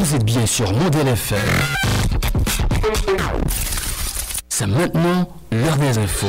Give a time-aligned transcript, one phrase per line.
[0.00, 1.38] Vous êtes bien sur Modèle FM.
[4.48, 6.26] C'est maintenant l'heure des infos.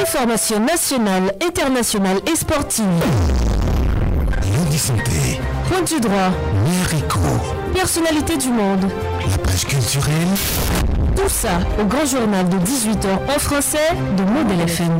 [0.00, 2.86] Information nationale, internationale et sportive.
[4.78, 6.30] Santé, Point du droit.
[6.64, 7.18] Mérico,
[7.74, 8.86] Personnalité du monde.
[9.28, 10.28] la page culturelle,
[11.16, 14.98] Tout ça au grand journal de 18h en français de Modèle FM.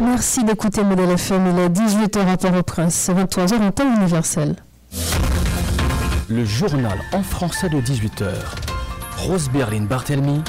[0.00, 1.46] Merci d'écouter Modèle FM.
[1.52, 4.56] Il est 18h à Port-au-Prince, 23h en temps universel.
[6.28, 8.26] Le journal en français de 18h.
[9.18, 10.42] Rose Berlin Barthelmy,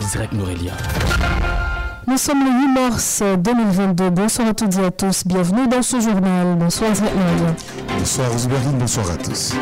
[0.00, 0.72] Zrek Nourelia.
[2.10, 4.10] Nous sommes le 8 mars 2022.
[4.10, 5.24] Bonsoir à toutes et à tous.
[5.24, 6.56] Bienvenue dans ce journal.
[6.58, 7.54] Bonsoir Zéhard.
[7.96, 9.52] bonsoir Roseberline, bonsoir à tous.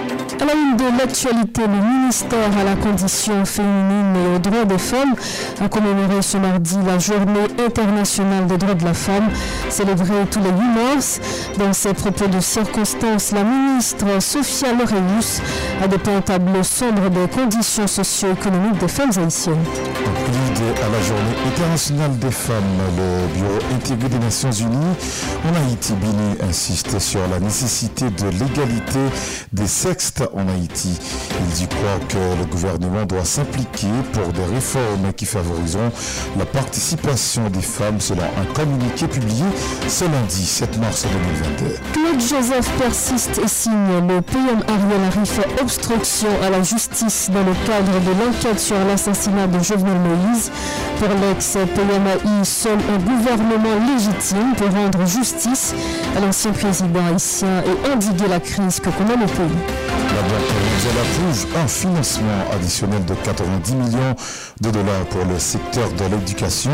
[0.41, 4.79] À la une de l'actualité, le ministère à la condition féminine et aux droits des
[4.79, 5.15] femmes
[5.61, 9.29] a commémoré ce mardi la journée internationale des droits de la femme,
[9.69, 11.21] célébrée tous les 8 mars.
[11.59, 15.43] Dans ses propos de circonstance, la ministre Sophia Loreus
[15.85, 19.65] a dépeint un tableau sombre des conditions socio-économiques des femmes haïtiennes.
[20.59, 22.65] À la journée internationale des femmes,
[22.97, 24.97] le Bureau intégré des Nations Unies
[25.45, 28.99] en Haïti, BINU, insiste sur la nécessité de l'égalité
[29.53, 30.99] des sexes en Haïti.
[31.41, 35.93] Il dit croire que le gouvernement doit s'impliquer pour des réformes qui favoriseront
[36.37, 39.45] la participation des femmes selon un communiqué publié
[39.87, 41.07] ce lundi 7 mars
[41.61, 41.77] 2022.
[41.93, 44.09] Claude Joseph persiste et signe.
[44.09, 48.77] Le PM Ariel Henry fait obstruction à la justice dans le cadre de l'enquête sur
[48.85, 50.48] l'assassinat de Jovenel Moïse.
[50.99, 55.73] Pour l'ex-PMAI, seul un gouvernement légitime peut rendre justice
[56.17, 60.68] à l'ancien président haïtien et endiguer la crise que connaît le pays.
[60.79, 64.15] Mondiale approuve un financement additionnel de 90 millions
[64.61, 66.71] de dollars pour le secteur de l'éducation.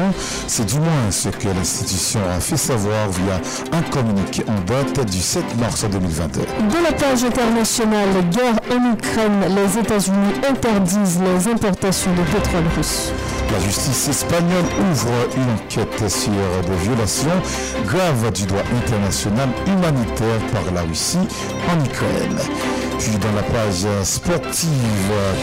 [0.47, 3.41] C'est du moins ce que l'institution a fait savoir via
[3.73, 6.41] un communiqué en date du 7 mars 2022.
[6.41, 13.11] De la page internationale, guerre en Ukraine, les États-Unis interdisent les importations de pétrole russe.
[13.53, 17.41] La justice espagnole ouvre une enquête sur des violations
[17.87, 21.27] graves du droit international humanitaire par la Russie
[21.71, 22.84] en Ukraine.
[22.99, 24.69] Puis dans la page sportive,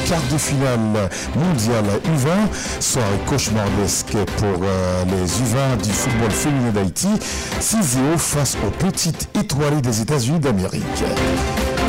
[0.08, 0.80] quart de finale
[1.36, 7.10] mondiale U20, soirée cauchemardesque pour euh, les U20 du football féminin d'Haïti,
[7.60, 11.04] 6-0 face aux petites étoilées des États-Unis d'Amérique.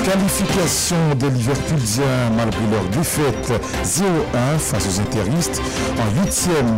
[0.05, 3.53] Qualification des Liverpooliens malgré leur défaite
[3.85, 5.63] 0-1 face aux interistes
[5.99, 6.77] en huitième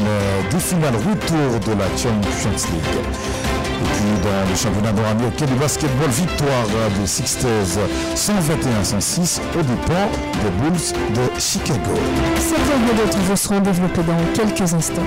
[0.53, 3.64] de finale retour de la Champions League.
[3.75, 6.67] Et puis dans le championnat nord-américain de basketball, victoire
[7.01, 7.79] des Sixers
[8.15, 10.09] 121-106 au dépens
[10.43, 11.95] des Bulls de Chicago.
[12.39, 15.03] Ces et d'autres vous seront développés dans quelques instants.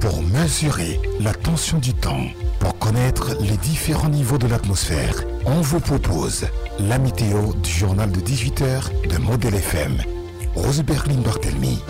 [0.00, 2.26] Pour mesurer la tension du temps,
[2.60, 6.46] pour connaître les différents niveaux de l'atmosphère, on vous propose
[6.78, 9.96] la météo du journal de 18h de Modèle FM.
[10.54, 11.80] Rose Berlin Barthelmy.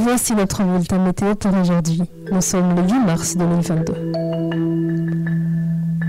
[0.00, 2.02] Voici notre bulletin météo pour aujourd'hui.
[2.30, 3.94] Nous sommes le 8 mars 2022.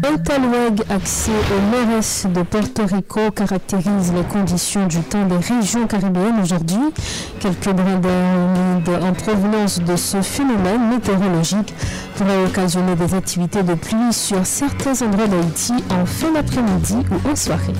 [0.03, 5.87] Un talweg axé au nord-est de Porto Rico caractérise les conditions du temps des régions
[5.87, 6.93] caribéennes aujourd'hui.
[7.39, 11.73] Quelques brins d'air en provenance de ce phénomène météorologique
[12.15, 17.35] pourraient occasionner des activités de pluie sur certains endroits d'Haïti en fin d'après-midi ou en
[17.35, 17.73] soirée.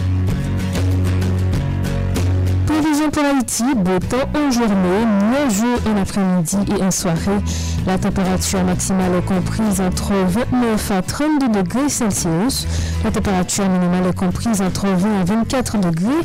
[2.82, 7.42] Prévision pour Haïti, beau temps en journée, nuageux en après-midi et en soirée.
[7.86, 12.68] La température maximale est comprise entre 29 à 32 degrés Celsius.
[13.04, 16.22] La température minimale est comprise entre 20 à 24 degrés.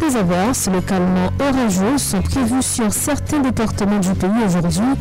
[0.00, 4.96] Des averses localement orageuses sont prévues sur certains départements du pays aujourd'hui,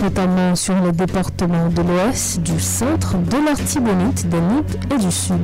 [0.00, 5.42] notamment sur les départements de l'Ouest, du centre, de l'Artibonite, des Nippes et du Sud.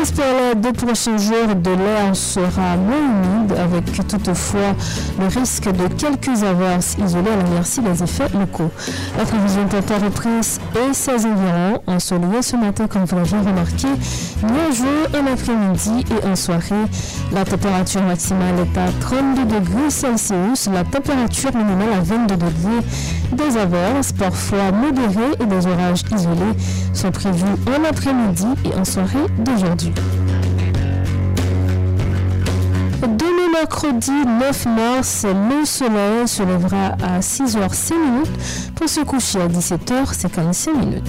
[0.00, 4.74] Tendance pour les deux prochains jours de l'air sera moins humide avec toutefois
[5.18, 8.70] le risque de quelques averses isolées à la merci des effets locaux.
[9.18, 13.88] La prévision Port-au-Prince et ses environs ensoleillé ce matin comme vous l'avez remarqué,
[14.42, 16.86] nuageux en après-midi et en soirée.
[17.32, 22.86] La température maximale est à 32 degrés Celsius, la température minimale à 22 degrés.
[23.32, 26.56] Des averses parfois modérées et des orages isolés
[26.94, 29.89] sont prévus en après-midi et en soirée d'aujourd'hui.
[33.02, 37.94] Demain mercredi 9 mars, le soleil se lèvera à 6h05
[38.74, 41.06] pour se coucher à 17h55 minutes.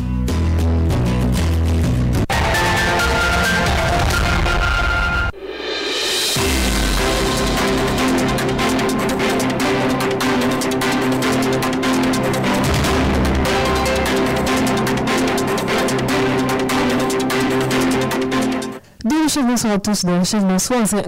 [19.40, 20.06] Bonsoir à tous.
[20.24, 21.06] chef, bonsoir, c'est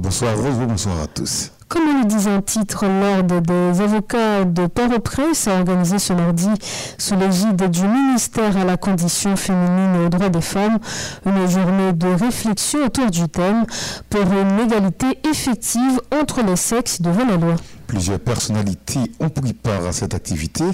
[0.00, 1.52] Bonsoir Rose, bonsoir à tous.
[1.68, 6.48] Comme on le disait en titre, l'Ordre des avocats de Port-au-Prince a organisé ce mardi,
[6.96, 10.78] sous l'égide du ministère à la condition féminine et aux droits des femmes,
[11.26, 13.66] une journée de réflexion autour du thème
[14.08, 17.56] pour une égalité effective entre les sexes devant la loi.
[17.88, 20.64] Plusieurs personnalités ont pris part à cette activité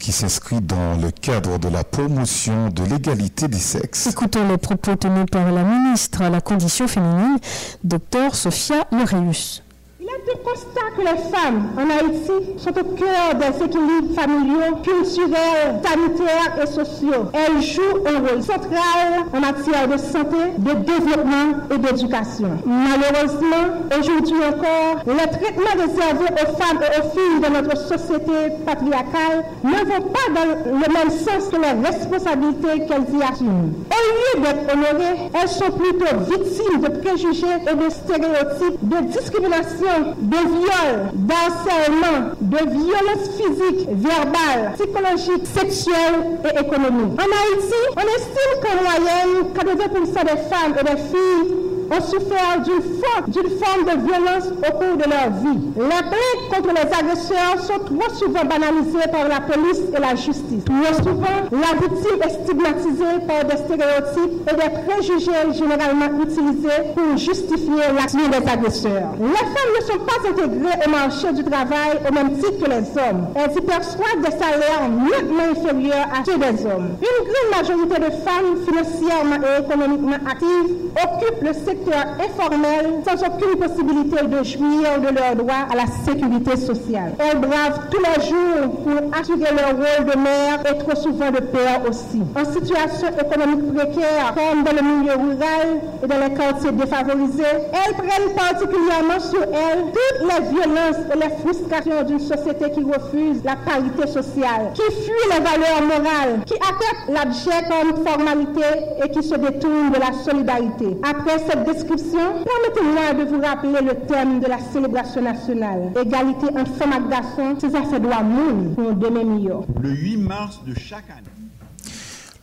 [0.00, 4.08] qui s'inscrit dans le cadre de la promotion de l'égalité des sexes.
[4.08, 7.38] Écoutons les propos tenus par la ministre à la condition féminine,
[7.84, 9.62] Dr Sophia Moreus.
[10.08, 14.76] Il est de constat que les femmes en Haïti sont au cœur des équilibres familiaux,
[14.84, 17.24] culturels, sanitaires et sociaux.
[17.32, 22.50] Elles jouent un rôle central en matière de santé, de développement et d'éducation.
[22.64, 29.44] Malheureusement, aujourd'hui encore, les traitements réservés aux femmes et aux filles de notre société patriarcale
[29.64, 33.72] ne vont pas dans le même sens que les responsabilités qu'elles y assument.
[33.90, 39.95] Au lieu d'être honorées, elles sont plutôt victimes de préjugés et de stéréotypes, de discrimination
[40.18, 47.18] de viol, d'harcèlement, de violence physique, verbale, psychologique, sexuelle et économique.
[47.18, 53.50] En Haïti, on estime qu'en moyenne, 80% des femmes et des filles ont souffert d'une
[53.50, 55.60] forme, de violence au cours de leur vie.
[55.76, 60.64] Les plaintes contre les agresseurs sont trop souvent banalisées par la police et la justice.
[60.64, 67.16] Trop souvent, la victime est stigmatisée par des stéréotypes et des préjugés généralement utilisés pour
[67.16, 69.14] justifier l'action des agresseurs.
[69.20, 72.86] Les femmes ne sont pas intégrées au marché du travail au même titre que les
[72.98, 73.28] hommes.
[73.34, 76.96] Elles y perçoivent des salaires nettement inférieurs à ceux des hommes.
[77.00, 81.75] Une grande majorité de femmes financièrement et économiquement actives occupent le secteur
[82.18, 87.12] informels sans aucune possibilité de jouir de leurs droits à la sécurité sociale.
[87.18, 91.40] Elles bravent tous les jours pour assurer leur rôle de mère et trop souvent de
[91.40, 92.22] père aussi.
[92.34, 97.94] En situation économique précaire, comme dans le milieu rural et dans les quartiers défavorisés, elles
[97.94, 103.56] prennent particulièrement sur elles toutes les violences et les frustrations d'une société qui refuse la
[103.56, 108.66] parité sociale, qui fuit les valeurs morales, qui accepte l'objet comme formalité
[109.04, 110.96] et qui se détourne de la solidarité.
[111.08, 115.92] Après cette permettez-moi de vous rappeler le thème de la célébration nationale.
[116.00, 119.62] Égalité entre femmes et garçons, c'est ça fait droit monde pour demain meilleur.
[119.80, 121.35] Le 8 mars de chaque année.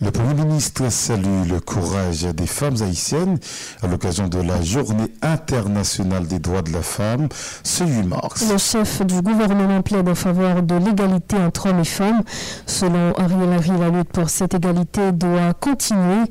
[0.04, 3.40] Le Premier ministre salue le courage des femmes haïtiennes
[3.82, 7.30] à l'occasion de la Journée internationale des droits de la femme
[7.64, 8.44] ce 8 mars.
[8.52, 12.22] Le chef du gouvernement plaide en faveur de l'égalité entre hommes et femmes.
[12.66, 16.26] Selon Ariel Henry, la lutte pour cette égalité doit continuer.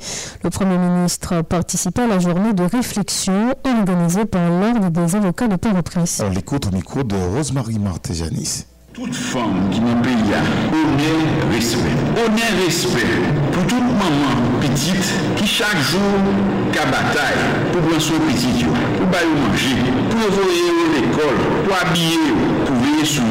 [0.45, 5.57] Le Premier ministre participe à la journée de réflexion organisée par l'Ordre des avocats de
[5.57, 6.21] Port-au-Prince.
[6.23, 8.67] On l'écoute au micro de Rosemary Martéjanis.
[8.95, 11.79] Toute femme qui n'a pays a honneur, respect.
[12.15, 13.07] Honneur, respect
[13.51, 16.01] pour toute maman petite qui chaque jour
[16.73, 18.67] ka bataille pour prendre son petit,
[18.99, 19.77] pour bailler manger,
[20.11, 22.35] pour envoyer à l'école, pour habiller,
[22.67, 23.23] pour veiller sur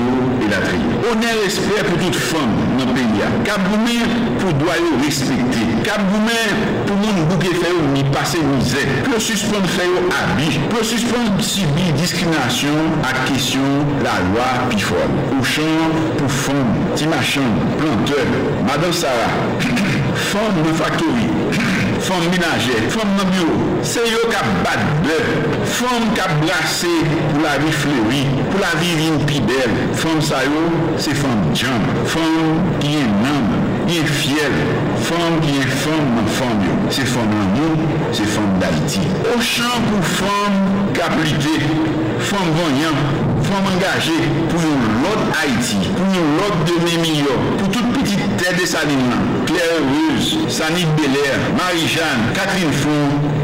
[0.42, 0.82] et la trier.
[1.12, 3.44] Honneur, respect pour toute femme dans le pays a.
[3.46, 4.74] Kaboumen pour doit
[5.04, 5.66] respecter.
[5.84, 6.52] Kaboumen
[6.88, 8.88] pour monde bouquet faire ni passer misère.
[9.04, 10.60] Pour suspendre faire habit.
[10.70, 13.62] Pour suspendre subir discrimination à question
[14.04, 15.18] la loi piforme.
[15.52, 17.42] machan pou fon, ti machan,
[17.78, 18.28] planteur,
[18.64, 19.34] madame Sarah,
[20.16, 21.28] fon nou faktori,
[22.00, 25.18] fon minaje, fon nan biro, se yo ka bat de,
[25.74, 26.92] fon ka brase
[27.34, 30.64] pou la vi flewi, pou la vi vin pi bel, fon sa yo,
[30.96, 33.52] se fon djan, fon ki en nam,
[33.90, 34.56] ki en fiel,
[35.10, 37.74] fon ki en fon nan fon yo, se fon nan yo,
[38.16, 39.04] se fon d'Haïti.
[39.36, 40.64] O chan pou fon
[40.96, 41.60] kaplike,
[42.32, 43.04] fon vanyan,
[43.44, 49.14] fon mangaje pou yon l'autre Haïti, pour l'autre demi-million, pour toute petite terre de Saline,
[49.46, 52.90] Claire Ruse, Sanic Belair, Marie-Jeanne, Catherine Fou,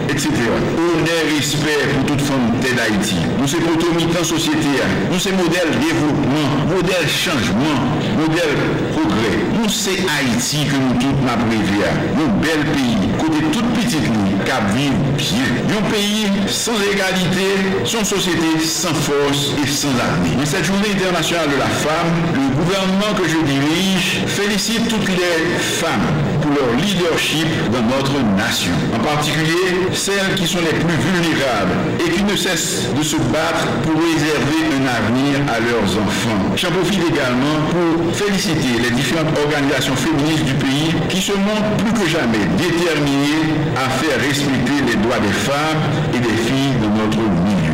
[0.09, 0.29] etc.
[0.77, 3.15] Honneur, respect pour toute femme terre d'Haïti.
[3.39, 4.67] Nous sommes protomitant société,
[5.11, 7.77] nous sommes modèle développement, modèle changement,
[8.17, 8.57] modèle
[8.93, 9.46] progrès.
[9.69, 11.83] C'est Haïti que nous tous n'a prévu.
[11.83, 15.77] Un bel pays, côté toute petite nous, qui vivre bien.
[15.77, 21.57] Un pays sans égalité, sans société sans force et sans dans cette journée internationale de
[21.57, 26.07] la femme, le gouvernement que je dirige félicite toutes les femmes
[26.41, 32.11] pour leur leadership dans notre nation, en particulier celles qui sont les plus vulnérables et
[32.11, 36.55] qui ne cessent de se battre pour réserver avenir à leurs enfants.
[36.55, 41.93] J'en profite également pour féliciter les différentes organisations féministes du pays qui se montrent plus
[41.93, 47.17] que jamais déterminées à faire respecter les droits des femmes et des filles dans notre
[47.17, 47.66] milieu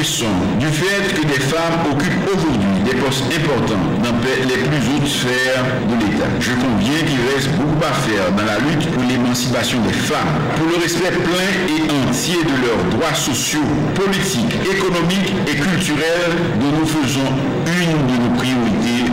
[0.00, 4.16] du fait que des femmes occupent aujourd'hui des postes importants dans
[4.48, 6.24] les plus hautes sphères de l'État.
[6.40, 10.68] Je conviens qu'il reste beaucoup à faire dans la lutte pour l'émancipation des femmes, pour
[10.68, 13.60] le respect plein et entier de leurs droits sociaux,
[13.94, 17.28] politiques, économiques et culturels dont nous faisons
[17.68, 19.09] une de nos priorités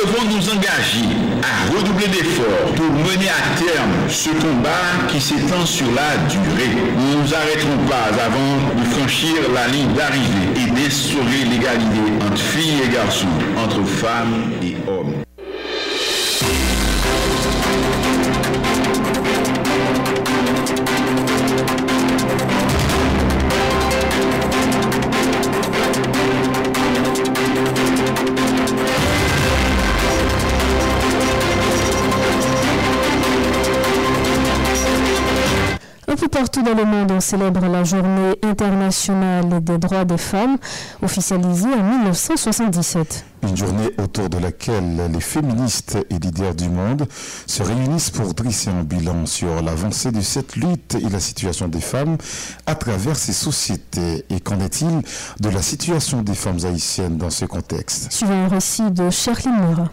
[0.00, 1.04] devons nous engager
[1.42, 6.76] à redoubler d'efforts pour mener à terme ce combat qui s'étend sur la durée.
[6.96, 12.40] Nous ne nous arrêterons pas avant de franchir la ligne d'arrivée et d'instaurer l'égalité entre
[12.40, 13.26] filles et garçons,
[13.58, 14.99] entre femmes et hommes.
[36.30, 40.56] Partout dans le monde, on célèbre la journée internationale des droits des femmes,
[41.02, 43.24] officialisée en 1977.
[43.42, 47.06] Une journée autour de laquelle les féministes et leaders du monde
[47.46, 51.80] se réunissent pour dresser un bilan sur l'avancée de cette lutte et la situation des
[51.80, 52.16] femmes
[52.66, 54.24] à travers ces sociétés.
[54.30, 55.02] Et qu'en est-il
[55.40, 58.12] de la situation des femmes haïtiennes dans ce contexte?
[58.12, 59.88] Suivant un récit de Sherlyn Mura.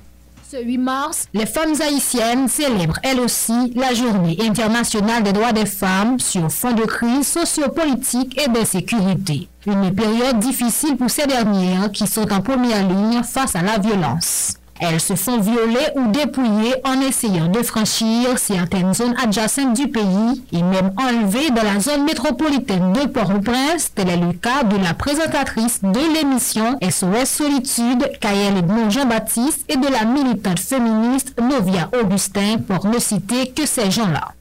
[0.49, 5.65] Ce 8 mars, les femmes haïtiennes célèbrent elles aussi la journée internationale des droits des
[5.65, 9.49] femmes sur fond de crise sociopolitique et d'insécurité.
[9.65, 14.53] Une période difficile pour ces dernières qui sont en première ligne face à la violence.
[14.79, 20.43] Elles se font violer ou dépouiller en essayant de franchir certaines zones adjacentes du pays
[20.51, 24.93] et même enlevées dans la zone métropolitaine de Port-au-Prince, tel est le cas de la
[24.93, 32.57] présentatrice de l'émission SOS Solitude, Kayel Edmond Jean-Baptiste et de la militante féministe Novia Augustin,
[32.67, 34.36] pour ne citer que ces gens-là.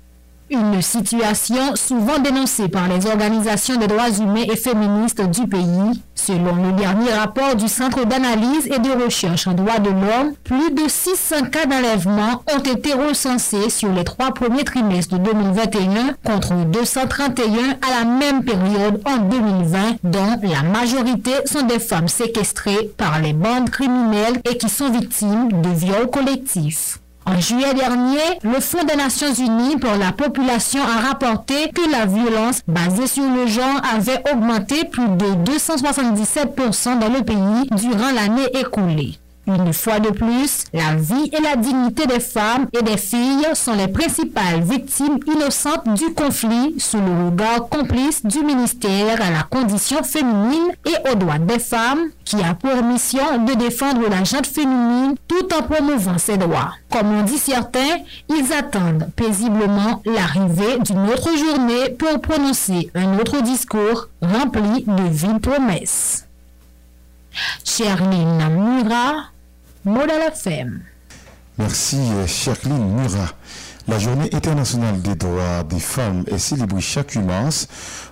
[0.49, 6.03] Une situation souvent dénoncée par les organisations des droits humains et féministes du pays.
[6.15, 10.71] Selon le dernier rapport du Centre d'analyse et de recherche en droits de l'homme, plus
[10.71, 16.55] de 600 cas d'enlèvement ont été recensés sur les trois premiers trimestres de 2021 contre
[16.55, 17.43] 231
[17.83, 23.33] à la même période en 2020, dont la majorité sont des femmes séquestrées par les
[23.33, 27.01] bandes criminelles et qui sont victimes de viols collectifs.
[27.29, 32.07] En juillet dernier, le Fonds des Nations Unies pour la population a rapporté que la
[32.07, 38.47] violence basée sur le genre avait augmenté plus de 277% dans le pays durant l'année
[38.59, 39.19] écoulée.
[39.47, 43.75] Une fois de plus, la vie et la dignité des femmes et des filles sont
[43.75, 50.03] les principales victimes innocentes du conflit sous le regard complice du ministère à la condition
[50.03, 55.15] féminine et aux droits des femmes qui a pour mission de défendre la gente féminine
[55.29, 56.73] tout en promouvant ses droits.
[56.91, 57.99] Comme on dit certains,
[58.29, 65.41] ils attendent paisiblement l'arrivée d'une autre journée pour prononcer un autre discours rempli de viles
[65.41, 66.27] promesses.
[67.65, 68.41] Cherline
[69.87, 70.83] Modèle FM.
[71.59, 73.31] Merci, Jacqueline Murat.
[73.89, 77.69] La journée internationale des droits des femmes est célébrée chaque 8 mars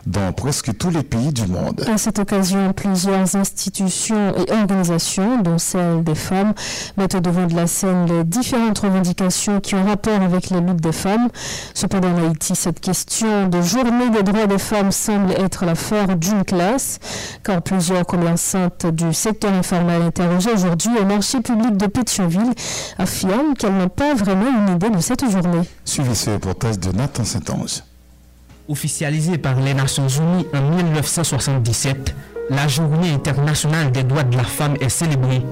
[0.06, 1.84] dans presque tous les pays du monde.
[1.92, 6.54] À cette occasion, plusieurs institutions et organisations, dont celle des femmes,
[6.96, 10.80] mettent au devant de la scène les différentes revendications qui ont rapport avec les luttes
[10.80, 11.28] des femmes.
[11.74, 16.44] Cependant, en Haïti, cette question de journée des droits des femmes semble être l'affaire d'une
[16.44, 17.00] classe,
[17.42, 22.52] car plusieurs commerçantes du secteur informel interrogées aujourd'hui au marché public de Pétionville
[22.96, 25.63] affirment qu'elles n'ont pas vraiment une idée de cette journée.
[25.84, 27.82] Suivez ce reportage de Nathan Saint-Ange.
[28.68, 32.14] Officialisée par les Nations Unies en 1977,
[32.50, 35.42] la Journée internationale des droits de la femme est célébrée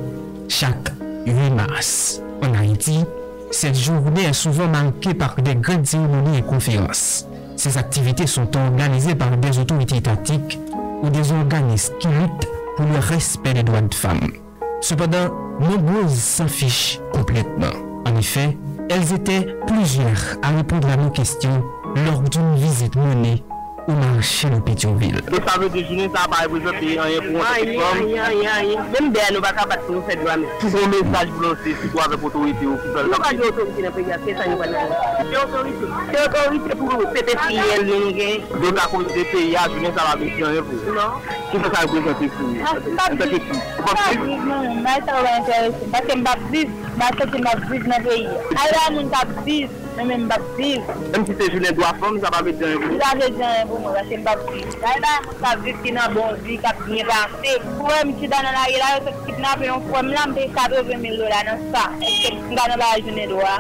[0.49, 0.93] chaque
[1.27, 2.21] 8 mars.
[2.43, 3.05] En Haïti,
[3.51, 7.27] cette journée est souvent marquée par des grandes cérémonies et conférences.
[7.57, 10.59] Ces activités sont organisées par des autorités étatiques
[11.03, 14.33] ou des organismes qui luttent pour le respect des droits de femmes.
[14.81, 15.29] Cependant,
[15.61, 17.71] nombreuses s'en fichent complètement.
[18.05, 18.57] En effet,
[18.91, 21.63] elles étaient plusieurs à répondre à nos questions
[22.07, 23.43] lors d'une visite menée
[23.87, 25.19] ou manche nou Petionville.
[25.19, 28.03] E sa ve de jounen sa baye pou jote yon yon pou yon platform.
[28.13, 28.85] Yon, yon, yon.
[28.93, 30.51] Mem de nou baka bat pou nou fè dwa mè.
[30.63, 33.11] Pou yon mesaj pou nou se sitwa ve potorite ou pou fè lè.
[33.11, 34.95] Nou ka di otorite nan peyat, se sa yon ban nan.
[35.19, 35.91] Se otorite.
[36.13, 38.49] Se otorite pou nou pepe fiyel yon gen.
[38.63, 40.97] De ta kon de peyat, jounen sa baye pou yon yon pou.
[40.99, 41.21] Non.
[41.51, 42.59] Ki fè sa yon pou jote yon.
[42.73, 43.63] An sa ke ki.
[43.83, 44.41] An sa ke ki.
[44.83, 45.87] Mwen sa wè interese.
[45.97, 46.77] Baken bap viz.
[46.93, 48.29] Mwen sa ke bap viz nan peyi.
[48.55, 49.82] Aywa moun bap viz.
[49.93, 50.81] Mwen men mbap viv.
[51.11, 52.95] Mwen si se jounen do a fon, sa pa ve diyan yon.
[53.01, 54.73] Sa ve diyan yon pou mwen, se mbap viv.
[54.81, 57.55] Da yon mwen sa viv ki nan bon vi, kap nye ranse.
[57.77, 60.17] Pou mwen ti dan nan a yon, yo se kip nan pe yon fon, mwen
[60.17, 61.87] lan pe sa ve ve mil dola nan sa.
[62.01, 63.57] Eske mwen dan nan ba jounen do a.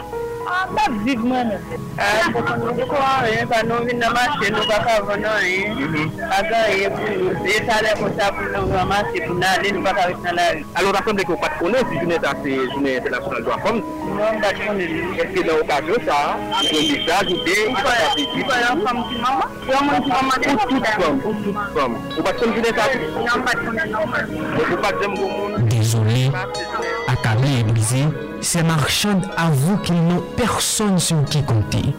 [0.52, 1.52] An mbap viv mwen.
[2.00, 5.76] An pou kwa an yon, pa nou vin nan masye, nou pa ka vonan yon.
[5.76, 5.84] Eh.
[5.84, 6.22] Mhm.
[6.38, 9.36] Aga yon eh, e, pou, e le pou sa pou nou vin nan masye, pou
[9.36, 10.64] nan le nou baka ka vit nan la yon.
[10.80, 13.84] Alon rakonde ki ou pat konen si jounen ta se jounen international do a fom,
[14.12, 15.14] Non, bat konen.
[15.16, 16.18] Eske nan okasyon sa,
[16.66, 18.42] yon di sa, joute, yon pa sa piti.
[18.42, 19.54] Yon pa yon fom ki maman?
[19.70, 21.20] Yon moun ki maman de tout fom.
[21.24, 21.96] Ou tout fom.
[22.18, 23.00] Ou bat konen jounen ta se?
[23.16, 24.02] Non, bat konen nan.
[24.60, 25.68] Ou bat jem goun moun?
[25.72, 26.30] Désolé,
[27.08, 28.04] accablé et brisé,
[28.42, 31.94] ces marchands avouent qu'ils n'ont personne sur qui compter.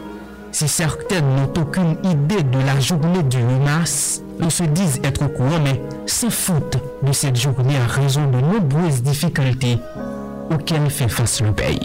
[0.52, 5.24] Si certaines n'ont aucune idée de la journée du 8 mars, elles se disent être
[5.26, 9.80] au courant, mais s'en foutent de cette journée à raison de nombreuses difficultés
[10.52, 11.80] aucune fait face le pays.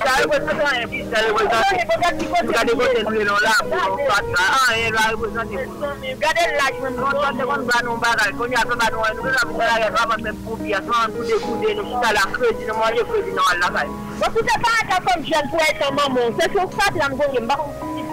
[14.18, 17.36] Mwen pou te pa ata kom jen pou etan maman, se sou fat lan goun
[17.36, 17.87] gen bakou.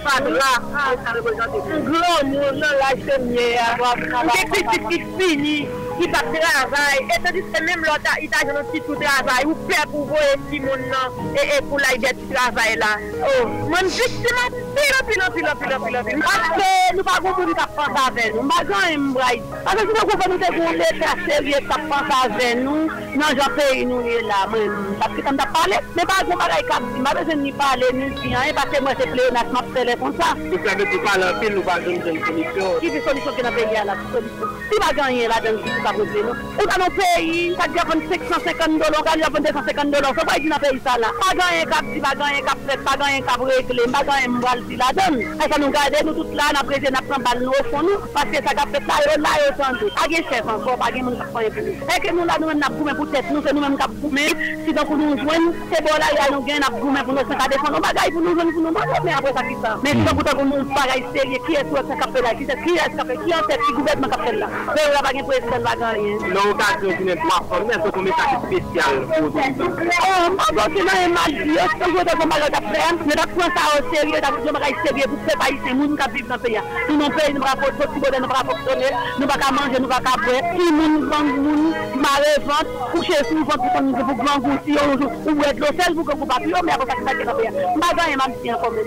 [0.03, 1.81] Fadra, a reprezante pou nou.
[1.87, 3.47] Glon nou nan la chemye.
[3.81, 5.57] Mwen te piti piti fini.
[5.97, 9.79] ki pa travay, eto di se menm lota ita jenon si tou travay, ou pe
[9.91, 12.93] pou voye eti moun nan, e e pou la ide ti travay la.
[13.29, 16.23] Oh, mwen jistima pilon, pilon, pilon, pilon, pilon.
[16.23, 19.41] Mwaske nou pa goun pou kap pan sa ven nou, mwajan yon mbray.
[19.63, 22.87] Ase si nou kon kon nou te goun le kase vye kap pan ven nou,
[23.19, 24.97] nan jan peyi nou ye la mwen.
[25.03, 28.09] Tapke tam da pale, mwen pa goun bagay kap di, mwen jen ni pale, ni
[28.21, 30.33] siyan, e pase mwen se pleyo nas map telefon sa.
[30.41, 32.81] Mwen se ave pou pale an pil nou goun jen solisyon.
[32.81, 34.59] Ki di solisyon ki nan peyi ya la, solisyon.
[34.71, 35.82] Si ba ganyen la den ki.
[35.83, 36.35] sa problem nou.
[36.57, 40.23] Ou ta nou peyi, ta di apon 650 dolan, ka di apon 250 dolan, so
[40.23, 41.09] pa yi di nan peyi sa la.
[41.19, 44.59] Pa ganyen kap di, pa ganyen kap fet, pa ganyen kap regle, pa ganyen mbal
[44.69, 45.15] di la den.
[45.19, 47.87] E sa nou gade nou tout la, nan preze nan pran bal nou ou fon
[47.89, 49.91] nou, paske sa kap fet la yo, la yo san di.
[49.99, 51.89] A gen chef anko, pa gen moun kap fanyen pou nou.
[51.91, 53.93] E ke nou la nou men nap koumen pou tet nou, se nou men kap
[53.99, 57.17] koumen, si dan kou nou jwen, se bo la ya nou gen nap koumen pou
[57.17, 59.59] nou 50 defon, nou bagay pou nou jwen, pou nou bagay, men apre sa ki
[59.65, 59.75] sa.
[59.83, 62.23] Men si dan koutan pou nou bagay serye, ki es sou e se kap fe
[62.23, 64.25] la, ki se ki e se kap fe, ki an se, ki goubet men kap
[64.27, 64.51] fe la.
[64.71, 65.72] Ve ou la bagen pou e den la.
[65.79, 69.63] nan okasyon ki nen 3 fòm, men se kon mesaj spesyal pou otorite.
[70.07, 73.19] Oh, mwen bon se nan emal diyo, se kon jote kon malot ap prem, men
[73.19, 76.15] dak pran sa an serye, dak jom ray serye pou se payi se moun kap
[76.17, 76.63] viv nan peya.
[76.87, 80.17] Tou nou peyi nou brapot, poti bote nou brapot sone, nou baka manje, nou baka
[80.25, 81.63] bre, ki moun, moun, moun,
[82.03, 85.97] mare vant, pou chesou, vant pou kon nou pou glan gouti, ou wèd lo sel,
[85.97, 87.55] pou kon pou papi, ou mè akon sa ki payi nan peya.
[87.77, 88.85] Mwen dan emal diyo kon men.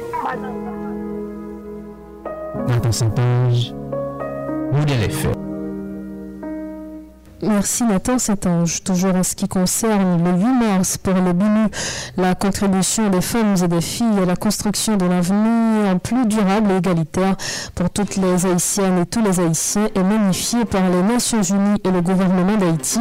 [2.66, 3.66] Nan konsantaj,
[4.72, 5.45] moun de l'effet.
[7.42, 8.82] Merci Nathan Saint-Ange.
[8.82, 11.66] Toujours en ce qui concerne le 8 mars pour le BINU,
[12.16, 16.76] la contribution des femmes et des filles à la construction de l'avenir plus durable et
[16.78, 17.36] égalitaire
[17.74, 21.90] pour toutes les Haïtiennes et tous les Haïtiens est magnifiée par les Nations Unies et
[21.90, 23.00] le gouvernement d'Haïti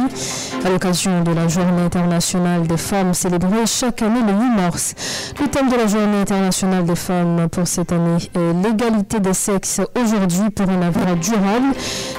[0.62, 4.94] à l'occasion de la Journée internationale des femmes célébrée chaque année le 8 mars.
[5.40, 9.80] Le thème de la Journée internationale des femmes pour cette année est l'égalité des sexes
[9.98, 11.74] aujourd'hui pour un avenir durable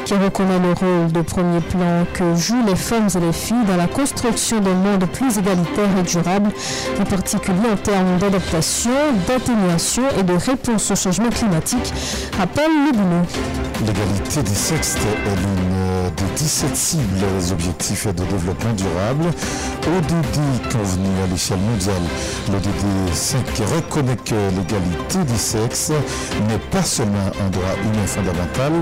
[0.07, 3.75] qui reconnaît le rôle de premier plan que jouent les femmes et les filles dans
[3.75, 6.49] la construction d'un monde plus égalitaire et durable,
[6.97, 8.91] en particulier en termes d'adaptation,
[9.27, 11.93] d'atténuation et de réponse au changement climatique,
[12.37, 13.25] rappelle le boulot.
[13.85, 15.76] L'égalité des sexes est
[16.15, 19.25] des 17 cibles des objectifs de développement durable
[19.87, 22.01] ODD convenu à l'échelle mondiale.
[22.51, 23.39] L'ODD 5
[23.75, 25.91] reconnaît que l'égalité des sexes
[26.47, 28.73] n'est pas seulement un droit humain fondamental,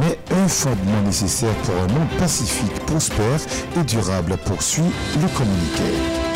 [0.00, 3.40] mais un fondement nécessaire pour un monde pacifique, prospère
[3.78, 6.27] et durable, poursuit le communiqué.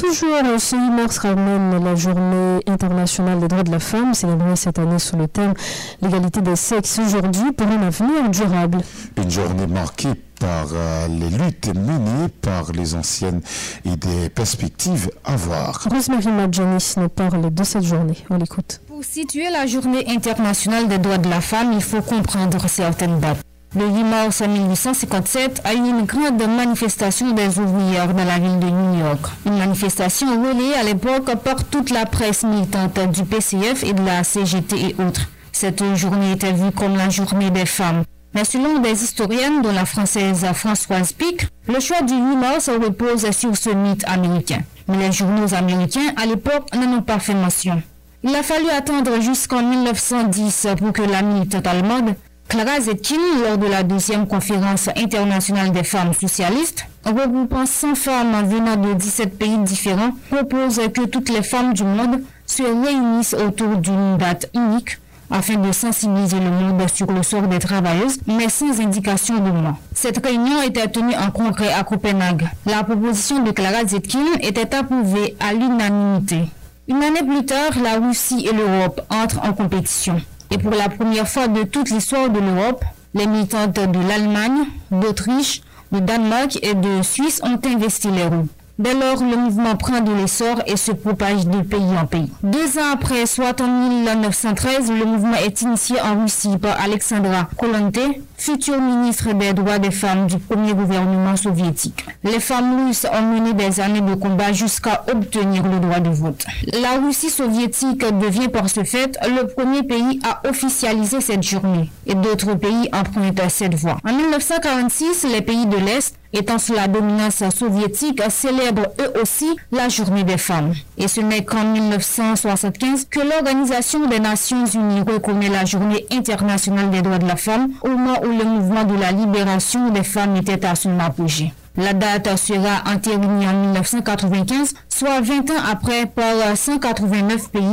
[0.00, 4.78] Toujours ce 8 mars ramène la journée internationale des droits de la femme, célébrée cette
[4.78, 5.52] année sous le thème
[6.00, 8.78] L'égalité des sexes aujourd'hui pour un avenir durable.
[9.18, 13.42] Une journée marquée par euh, les luttes menées par les anciennes
[13.84, 15.86] et des perspectives à voir.
[15.90, 18.16] Rosemary Madjanis nous parle de cette journée.
[18.30, 18.80] On l'écoute.
[18.86, 23.49] Pour situer la journée internationale des droits de la femme, il faut comprendre certaines dates.
[23.76, 28.66] Le 8 mars 1857 a eu une grande manifestation des ouvrières dans la ville de
[28.66, 29.20] New York.
[29.46, 34.24] Une manifestation relayée à l'époque par toute la presse militante du PCF et de la
[34.24, 35.30] CGT et autres.
[35.52, 38.02] Cette journée était vue comme la journée des femmes.
[38.34, 43.30] Mais selon des historiennes, dont la française Françoise Pic, le choix du 8 mars repose
[43.30, 44.62] sur ce mythe américain.
[44.88, 47.80] Mais les journaux américains, à l'époque, n'en ont pas fait mention.
[48.24, 52.16] Il a fallu attendre jusqu'en 1910 pour que la militante allemande
[52.50, 58.74] Clara Zetkin, lors de la deuxième conférence internationale des femmes socialistes, regroupant 100 femmes venant
[58.74, 64.16] de 17 pays différents, propose que toutes les femmes du monde se réunissent autour d'une
[64.16, 64.98] date unique
[65.30, 69.76] afin de sensibiliser le monde sur le sort des travailleuses, mais sans indication de moi.
[69.94, 72.48] Cette réunion était tenue en congrès à Copenhague.
[72.66, 76.40] La proposition de Clara Zetkin était approuvée à l'unanimité.
[76.88, 80.20] Une année plus tard, la Russie et l'Europe entrent en compétition.
[80.50, 82.84] Et pour la première fois de toute l'histoire de l'Europe,
[83.14, 88.48] les militantes de l'Allemagne, d'Autriche, de Danemark et de Suisse ont investi les roues.
[88.80, 92.32] Dès lors, le mouvement prend de l'essor et se propage de pays en pays.
[92.42, 97.98] Deux ans après, soit en 1913, le mouvement est initié en Russie par Alexandra Kolonte,
[98.38, 102.06] future ministre des droits des femmes du premier gouvernement soviétique.
[102.24, 106.46] Les femmes russes ont mené des années de combat jusqu'à obtenir le droit de vote.
[106.80, 112.14] La Russie soviétique devient par ce fait le premier pays à officialiser cette journée et
[112.14, 113.98] d'autres pays empruntent cette voie.
[114.08, 119.88] En 1946, les pays de l'Est étant sous la dominance soviétique, célèbrent eux aussi la
[119.88, 120.74] journée des femmes.
[120.96, 127.02] Et ce n'est qu'en 1975 que l'Organisation des Nations Unies reconnaît la journée internationale des
[127.02, 130.64] droits de la femme au moment où le mouvement de la libération des femmes était
[130.64, 131.52] à son apogée.
[131.76, 137.64] La date sera entérinée en 1995, soit 20 ans après par 189 pays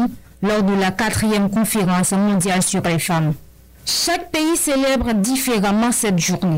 [0.41, 3.34] lors de la quatrième conférence mondiale sur les femmes.
[3.86, 6.58] Chaque pays célèbre différemment cette journée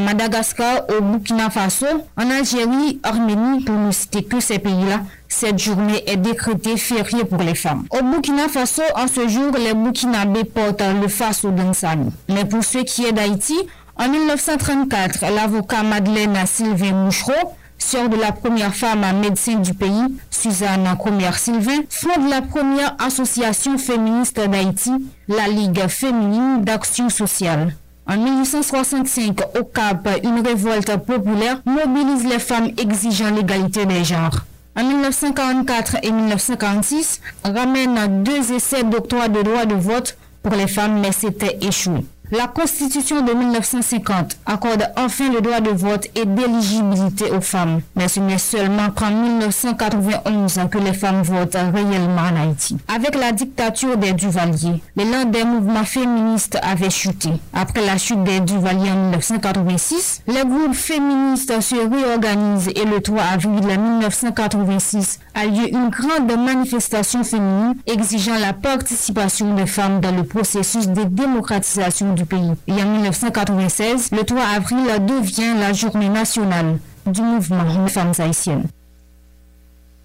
[0.00, 6.02] Madagascar, au Burkina Faso, en Algérie, Arménie, pour ne citer que ces pays-là, cette journée
[6.06, 7.84] est décrétée fériée pour les femmes.
[7.90, 12.10] Au Burkina Faso, en ce jour, les Burkinabés portent le Faso Dansani.
[12.28, 13.56] Mais pour ce qui est d'Haïti,
[13.96, 20.88] en 1934, l'avocat Madeleine Sylvain Mouchereau, sœur de la première femme médecin du pays, Suzanne
[21.02, 24.92] Comer-Sylvain, fonde la première association féministe d'Haïti,
[25.28, 27.74] la Ligue féminine d'action sociale.
[28.06, 34.44] En 1865, au Cap, une révolte populaire mobilise les femmes exigeant l'égalité des genres.
[34.76, 41.00] En 1944 et 1946, ramène deux essais d'octroi de droit de vote pour les femmes,
[41.00, 42.04] mais c'était échoué.
[42.30, 47.82] La Constitution de 1950 accorde enfin le droit de vote et d'éligibilité aux femmes.
[47.94, 52.78] Mais ce n'est seulement qu'en 1991 que les femmes votent réellement en Haïti.
[52.88, 57.28] Avec la dictature des Duvaliers, l'élan des mouvements féministes avait chuté.
[57.52, 63.20] Après la chute des Duvaliers en 1986, les groupes féministes se réorganisent et le 3
[63.20, 70.24] avril 1986 a lieu une grande manifestation féminine exigeant la participation des femmes dans le
[70.24, 72.52] processus de démocratisation du pays.
[72.66, 78.66] Et en 1996, le 3 avril devient la journée nationale du mouvement des femmes haïtiennes.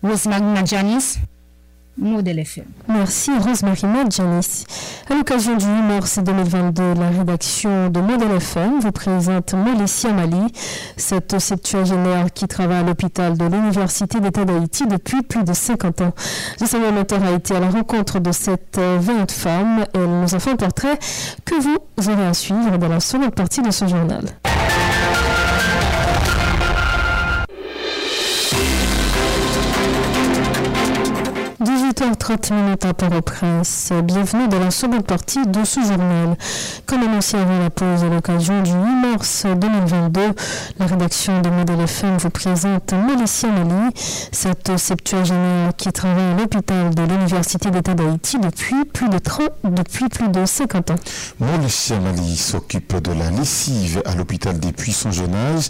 [0.03, 1.15] Rosemary Nadjanis,
[1.99, 2.65] Modèle FM.
[2.87, 4.65] Merci Rosemary Madjanis.
[5.09, 10.53] À l'occasion du 8 mars 2022, la rédaction de Modèle FM vous présente Mélissia Mali,
[10.97, 16.13] cette septuagénaire qui travaille à l'hôpital de l'Université d'État d'Haïti depuis plus de 50 ans.
[16.61, 19.85] Le Samuel Moteur a été à la rencontre de cette 20 femmes.
[19.93, 20.97] Elle nous a fait un portrait
[21.45, 24.25] que vous aurez à suivre dans la seconde partie de ce journal.
[31.89, 33.91] 18h30 minutes à Port-au-Prince.
[34.03, 36.37] Bienvenue dans la seconde partie de ce journal.
[36.85, 38.75] Comme annoncé avant la pause à l'occasion du 8
[39.11, 40.21] mars 2022,
[40.77, 43.91] la rédaction de Modèle FM vous présente Mélicia Mali,
[44.31, 50.09] cette septuagénaire qui travaille à l'hôpital de l'Université d'État d'Haïti depuis plus de 30, depuis
[50.09, 50.95] plus de 50 ans.
[51.39, 55.69] Mélicia Mali s'occupe de la lessive à l'hôpital depuis son jeune âge.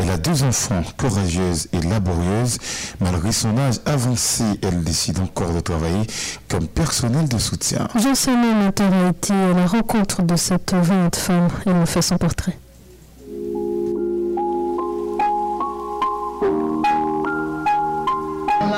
[0.00, 2.58] Elle a deux enfants, courageuses et laborieuses.
[3.00, 6.06] Malgré son âge avancé, elle décide encore de travailler
[6.48, 7.88] comme personnel de soutien.
[7.94, 12.18] Jean-Samuel Monteur a été à la rencontre de cette 20 femme et me fait son
[12.18, 12.58] portrait.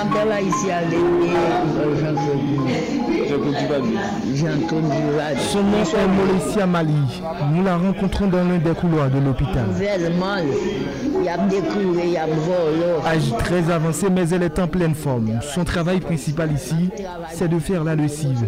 [0.04, 0.66] M'a travaillé ici
[6.16, 6.92] Molesia Mali.
[7.54, 9.64] Nous la rencontrons dans l'un des couloirs de l'hôpital.
[9.70, 10.36] Vraiment,
[11.18, 13.06] il y a des coups, il y a vol.
[13.06, 15.40] Âge très avancé, mais elle est en pleine forme.
[15.42, 16.90] Son travail principal ici,
[17.30, 18.44] c'est de faire la lessive.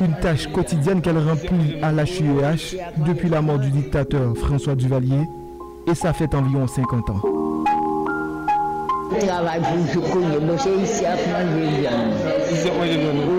[0.00, 5.28] Une tâche quotidienne qu'elle remplit à l'HUEH depuis la mort du dictateur François Duvalier.
[5.86, 7.20] Et ça fait environ 50 ans.
[9.20, 10.38] Je travaille pour je connais.
[10.40, 12.10] Bon, c'est ici à moi je viens.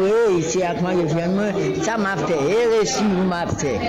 [0.02, 1.84] Oui, ici à moi je viens.
[1.84, 2.34] Ça m'a fait.
[2.34, 3.80] Et reçu m'a fait.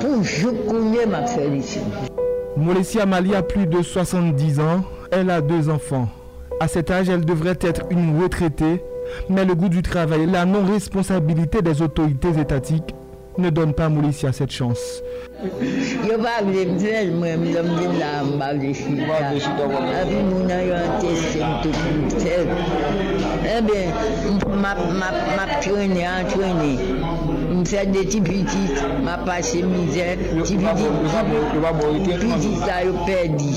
[0.00, 1.80] Pour je connais m'a fait ici.
[2.56, 4.84] Molesia Mali a plus de 70 ans.
[5.10, 6.08] Elle a deux enfants.
[6.60, 8.82] À cet âge, elle devrait être une retraitée,
[9.28, 12.94] mais le goût du travail et la non-responsabilité des autorités étatiques
[13.38, 15.02] ne donnent pas à cette chance.
[16.08, 19.16] Yo pa vle mwen, mwen mwen mwen la mba vle chita.
[20.00, 22.48] Api moun a yo an teste mtou pou tel.
[23.44, 23.92] E ben,
[24.62, 26.72] map trene, an trene.
[27.64, 33.52] msè de ti pitit, ma pache mizè, ti pitit sa yo perdi.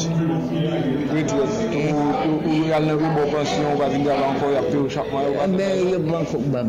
[1.18, 5.32] Ou yal nan ribo pensyon, ou va vin gala anko, yak te ou chakman yo?
[5.52, 6.68] Men, yo ban kouk bam.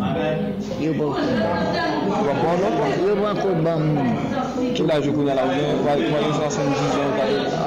[0.82, 1.56] Yo ban kouk bam.
[3.06, 3.82] Yo ban kouk bam.
[3.98, 4.02] Ah,
[4.74, 5.50] Ki la jokou nan la ou,
[5.86, 7.38] va yon san san jizan kade?
[7.62, 7.64] A.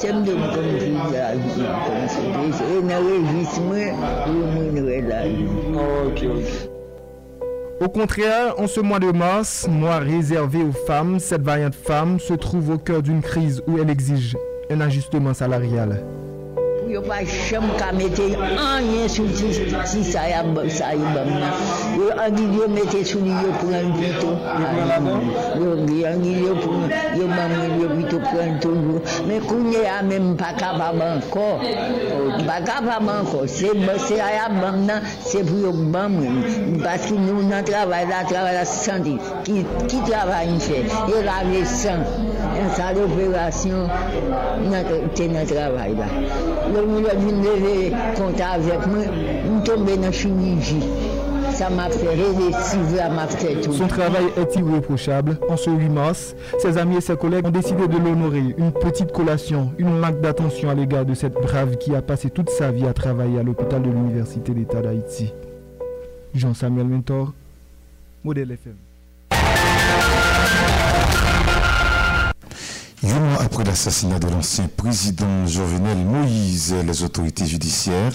[0.00, 1.50] Sèm de mou komi fi la vi,
[1.86, 3.90] komi se plis, e nan we vis mwen,
[4.26, 5.44] yo mwen we la vi.
[5.86, 6.79] Ok, ok.
[7.80, 12.34] Au contraire, en ce mois de mars, mois réservé aux femmes, cette variante femme se
[12.34, 14.36] trouve au cœur d'une crise où elle exige
[14.70, 16.04] un ajustement salarial.
[16.92, 18.26] yo pa chanm ka mette
[18.58, 19.52] anyen sou ti
[19.86, 21.54] si sa ya bom sa yi bom nan.
[21.98, 24.30] Yo angil yo mette sou li yo pran pito.
[25.60, 29.00] Yo angil yo pran, yo mamin yo pito pran toujou.
[29.26, 31.48] Men kounye a men pa kapab anko.
[32.46, 33.46] Pa kapab anko.
[33.46, 33.70] Se
[34.20, 36.20] a ya bom nan, se pou yo bom.
[36.82, 39.16] Paski nou nan travay la, travay la santi.
[39.46, 40.80] Ki, ki travay yon fè?
[41.10, 42.04] Yo lave san.
[42.56, 43.90] Yon sa l'operasyon,
[45.16, 46.08] te nan travay la.
[46.74, 46.79] Yo
[53.72, 55.38] Son travail est irréprochable.
[55.48, 58.54] En ce 8 mars, ses amis et ses collègues ont décidé de l'honorer.
[58.56, 62.50] Une petite collation, une marque d'attention à l'égard de cette brave qui a passé toute
[62.50, 65.32] sa vie à travailler à l'hôpital de l'Université d'État d'Haïti.
[66.34, 67.32] Jean-Samuel Mentor,
[68.24, 68.89] Modèle FM.
[73.02, 78.12] Un mois après l'assassinat de l'ancien président Jovenel Moïse, les autorités judiciaires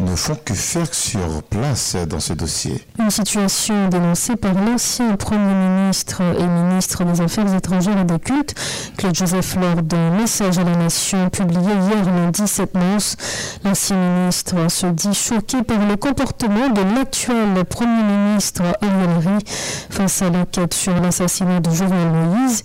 [0.00, 2.84] ne font que faire sur place dans ce dossier.
[2.98, 8.56] Une situation dénoncée par l'ancien Premier ministre et ministre des Affaires étrangères et des cultes,
[8.96, 13.16] Claude Joseph, lors d'un message à la nation publié hier lundi 7 mars.
[13.64, 19.44] L'ancien ministre se dit choqué par le comportement de l'actuel Premier ministre Ariel Henry
[19.90, 22.64] face à l'enquête sur l'assassinat de Jovenel Moïse.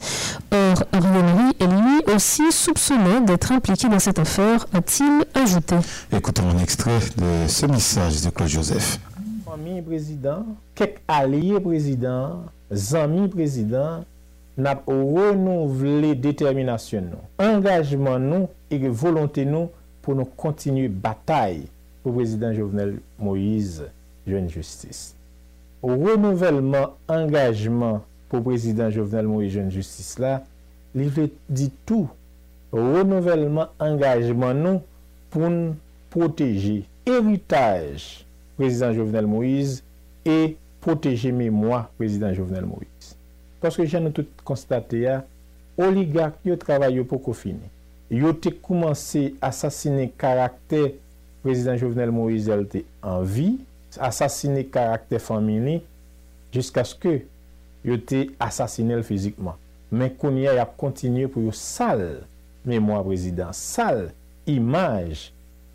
[0.51, 5.75] Or, Ariel Henry est lui aussi soupçonné d'être impliqué dans cette affaire, a-t-il ajouté.
[6.11, 8.99] Écoutons un extrait de ce message de Claude Joseph.
[9.45, 10.45] Famille président,
[10.75, 12.43] quelques alliés président,
[12.93, 14.03] amis président,
[14.57, 19.69] n'a renouvelé détermination, nous, engagement nous et volonté nous
[20.01, 21.67] pour nous continuer bataille
[22.03, 23.83] pour le président Jovenel Moïse,
[24.27, 25.15] jeune justice.
[25.81, 30.43] Renouvellement, engagement pour le président Jovenel Moïse, jeune justice là,
[30.97, 32.07] li te di tou
[32.73, 34.81] renouvellman engajman nou
[35.33, 35.75] pou nou
[36.13, 38.25] proteje eritaj
[38.57, 39.83] prezident Jovenel Moïse
[40.25, 43.15] e proteje mèmoa prezident Jovenel Moïse.
[43.59, 45.19] Paske jen nou tout konstate ya,
[45.79, 47.69] oligak yo travay yo pou kofine.
[48.09, 50.95] Yo te koumanse asasine karakter
[51.43, 53.59] prezident Jovenel Moïse el te anvi,
[54.01, 55.79] asasine karakter famini,
[56.53, 57.19] jiska skè
[57.85, 59.57] yo te asasine el fizikman.
[59.91, 62.03] men konye ap kontinye pou yo sal
[62.67, 64.09] memwa prezident, sal
[64.49, 65.29] imaj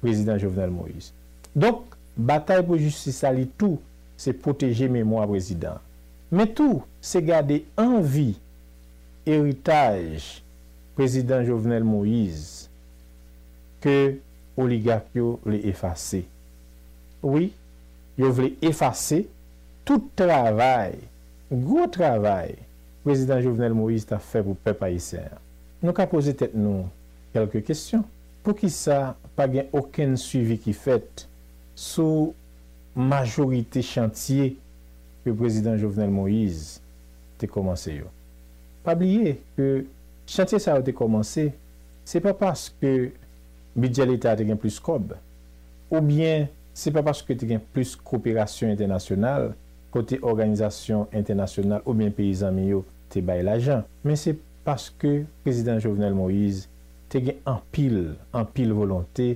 [0.05, 1.13] prezident Jovenel Moïse.
[1.55, 3.81] Donk, batay pou justice sa li tou,
[4.19, 5.83] se proteje memwa prezident.
[6.35, 8.35] Men tou, se gade anvi,
[9.27, 10.43] eritaj
[10.99, 12.69] prezident Jovenel Moïse
[13.85, 14.17] ke
[14.61, 16.25] oligak yo le efase.
[17.25, 17.51] Oui,
[18.21, 19.25] yo vle efase
[19.85, 20.95] tout travay,
[21.51, 22.55] gwo travay
[23.05, 25.29] prezident Jovenel Moïse ta fè pou pep ayisyen.
[25.85, 26.87] Nou ka pose tèt nou
[27.35, 28.05] kelke kestyon.
[28.45, 31.27] Pou ki sa pa gen oken suivi ki fèt
[31.77, 32.33] sou
[32.95, 34.55] majorite chantye
[35.25, 36.81] ke prezident Jovenel Moïse
[37.41, 38.11] te komanse yo.
[38.85, 39.69] Pabliye ke
[40.31, 41.51] chantye sa yo te komanse,
[42.05, 43.13] se pa paske
[43.75, 45.15] bidja l'Etat te gen plus kob,
[45.91, 49.53] ou bien se pa paske te gen plus koopirasyon internasyonal,
[49.95, 53.85] kote organizasyon internasyonal ou bien peyizan mi yo te bay la jan.
[54.03, 54.35] Men se
[54.67, 56.67] paske prezident Jovenel Moïse
[57.13, 59.35] te gen an pil, an pil volonté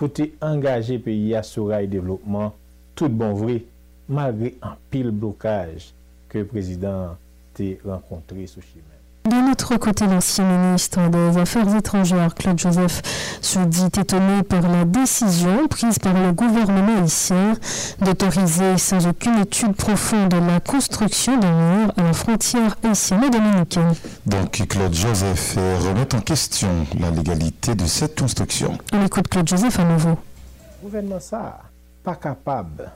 [0.00, 2.54] pou te angaje peyi a sou ray devlopman
[2.98, 3.60] tout bon vre
[4.08, 5.90] malgre an pil blokaj
[6.32, 7.18] ke prezident
[7.58, 8.97] te renkontre sou chimè.
[9.24, 13.02] D'un autre côté, l'ancien ministre des Affaires étrangères, Claude Joseph,
[13.42, 17.54] se dit étonné par la décision prise par le gouvernement haïtien
[18.00, 23.92] d'autoriser sans aucune étude profonde la construction d'un mur à la frontière haïtienne et dominicaine.
[24.24, 28.78] Donc Claude Joseph remet en question la légalité de cette construction.
[28.92, 30.16] On écoute Claude Joseph à nouveau.
[30.80, 31.58] Le gouvernement ça,
[32.02, 32.90] pas capable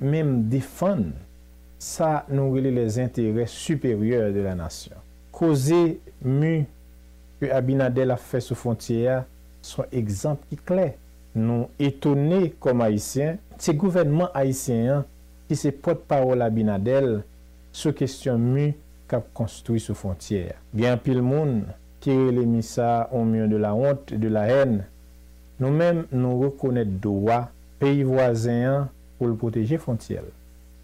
[0.00, 1.12] même défendre
[1.78, 4.96] ça nous les intérêts supérieurs de la nation.
[5.40, 6.60] koze mu
[7.40, 9.22] ke Abinadel a fè sou fontye
[9.64, 10.92] son ekzamp ki kler.
[11.32, 15.06] Nou etone kom Haitien, se gouvenman Haitien
[15.48, 17.22] ki se pot parol Abinadel
[17.72, 18.70] sou kestyon mu
[19.10, 20.50] kap konstoui sou fontye.
[20.76, 21.62] Gen pil moun,
[22.04, 24.80] kire le misa on myon de la honte, de la hen,
[25.60, 27.46] nou men nou rekonet dowa
[27.80, 28.86] peyi vwazen
[29.18, 30.28] pou l proteje fontyel.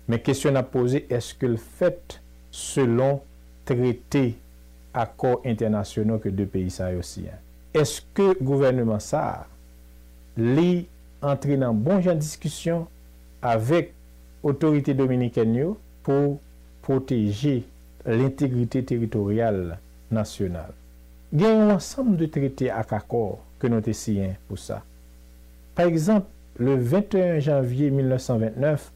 [0.07, 2.19] Men kesyon a pose, eske l fèt
[2.55, 3.21] selon
[3.67, 4.37] trete
[4.97, 7.37] akor internasyonon ke de peyi sa yo siyen.
[7.77, 9.45] Eske gouvernement sa
[10.37, 10.87] li
[11.25, 12.87] entri nan bon jan diskusyon
[13.45, 13.93] avek
[14.47, 15.75] otorite dominiken yo
[16.07, 16.37] pou
[16.87, 17.61] proteje
[18.07, 19.77] l'integrite teritorial
[20.15, 20.73] nasyonal.
[21.35, 24.83] Gen yon ansam de trite ak akor ke nou te siyen pou sa.
[25.77, 28.87] Par exemple, le 21 janvye 1929,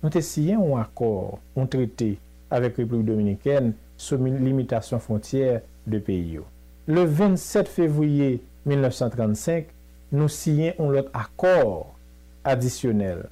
[0.00, 2.14] nou te siyen yon akor, yon trite
[2.52, 6.46] avek Republik Dominiken sou limitasyon fontyer de peyo.
[6.90, 9.68] Le 27 fevriye 1935,
[10.12, 11.92] nou siyen on lot akor
[12.46, 13.22] adisyonel.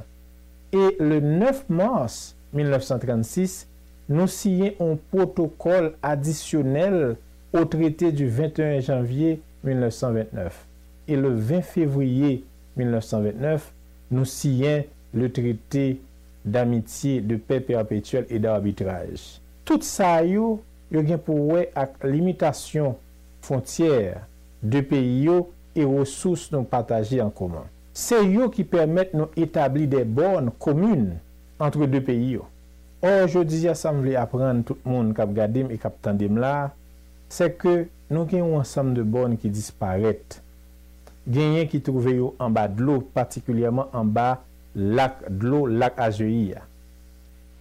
[0.71, 3.65] Et le 9 mars 1936,
[4.11, 7.17] nou siyen on protokol adisyonel
[7.51, 10.55] ou trete du 21 janvye 1929.
[11.11, 12.45] Et le 20 fevriye
[12.79, 13.67] 1929,
[14.15, 15.99] nou siyen le trete
[16.47, 19.41] d'amitye de pe perpetuel et d'arbitraj.
[19.69, 20.59] Tout sa yo,
[20.91, 22.97] yo gen pou we ak limitasyon
[23.47, 24.23] fontyer
[24.61, 25.43] de peyi yo
[25.77, 27.67] e resous nou pataje an koman.
[27.97, 31.19] Se yo ki permette nou etabli de bon komune
[31.61, 32.47] antre de peyi yo.
[33.01, 36.71] Or, jodi ya sam vle apren tout moun kap gadim e kap tandem la,
[37.33, 40.37] se ke nou gen yon ansam de bon ki disparet.
[41.25, 44.29] Genyen ki trouve yo an ba dlo, patikulyaman an ba
[44.75, 46.67] lak dlo, lak ajeyi ya.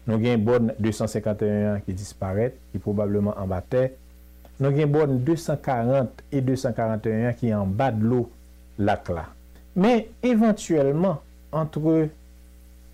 [0.08, 3.90] Nou gen bon 251 ki disparet, ki probableman an batè.
[4.60, 8.26] Nou gen bon 240 et 241 ki an bat de l'o
[8.80, 9.28] lak la.
[9.80, 11.20] Men, eventuellement,
[11.52, 12.10] entre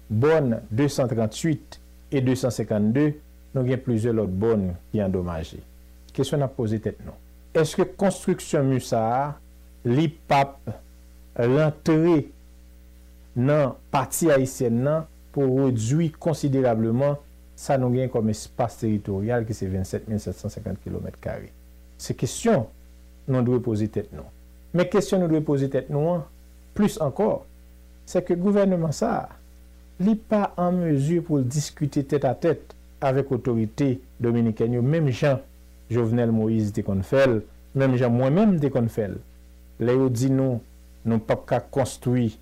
[0.10, 1.80] bon 238
[2.12, 3.16] et 252,
[3.56, 5.62] nou gen plize lot bon ki an domaje.
[6.16, 7.16] Kesyon ap pose tet nou.
[7.56, 9.02] Eske konstruksyon musa
[9.88, 10.58] li pap
[11.40, 12.18] lantre
[13.36, 17.18] nan pati Haitien nan pou redwi konsiderableman
[17.60, 21.50] sa nou gen kom espas teritorial ki se 27.750 km2.
[22.00, 22.66] Se kestyon
[23.32, 24.28] nou dwe pose tet nou.
[24.76, 26.24] Me kestyon nou dwe pose tet nou an,
[26.76, 27.44] plus ankor,
[28.08, 29.30] se ke gouvernement sa,
[30.04, 35.40] li pa an mesur pou diskute tet a tet avek otorite dominikanyo, mem jan
[35.92, 37.40] Jovenel Moïse de Konfel,
[37.78, 39.20] mem jan mwen men de Konfel.
[39.80, 40.60] Le yo di nou,
[41.06, 42.34] nou pap ka konstoui,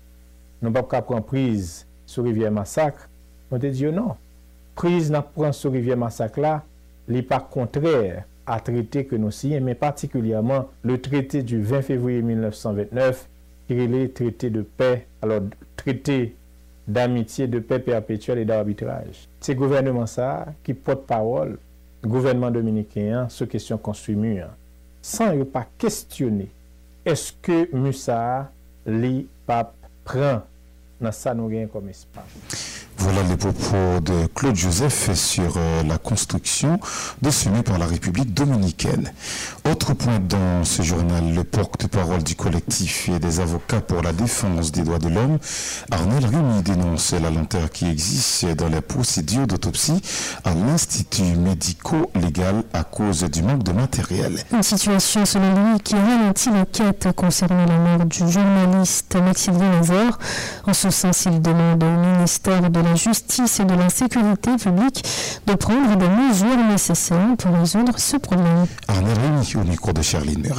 [0.62, 3.02] nou pap ka pranprize, sou rivye masak,
[3.50, 4.14] mwen te diyo nan.
[4.78, 6.60] Priz nan pran sou rivye masak la,
[7.10, 12.22] li pa kontrèr a trete ke nou siyen, men partikulyaman le trete du 20 fevriye
[12.24, 13.26] 1929,
[13.68, 14.90] ki li trete de pe,
[15.24, 15.40] alo
[15.80, 16.18] trete
[16.84, 19.24] d'amitye de pe perpetuel e d'arbitraj.
[19.40, 21.56] Se gouvernement sa, ki pot parol,
[22.04, 24.36] gouvernement dominikèyan, sou kestyon konstrumu,
[25.04, 26.50] san yo pa kestyone,
[27.08, 28.48] eske Musa
[28.88, 29.24] li
[32.98, 36.78] Voilà les propos de Claude Joseph sur euh, la construction
[37.20, 39.12] de ce mur par la République dominicaine.
[39.70, 44.72] Autre point dans ce journal, le porte-parole du collectif et des avocats pour la défense
[44.72, 45.38] des droits de l'homme,
[45.90, 50.00] Arnold Rumi dénonce la lenteur qui existe dans les procédures d'autopsie
[50.44, 54.38] à l'Institut médico-légal à cause du manque de matériel.
[54.52, 60.18] Une situation, selon lui, qui ralentit l'enquête concernant la mort du journaliste Maxime Lazare.
[60.66, 65.04] En ce il demande au ministère de la Justice et de la Sécurité publique
[65.46, 68.66] de prendre des mesures nécessaires pour résoudre ce problème.
[68.88, 70.52] Au micro de Charline.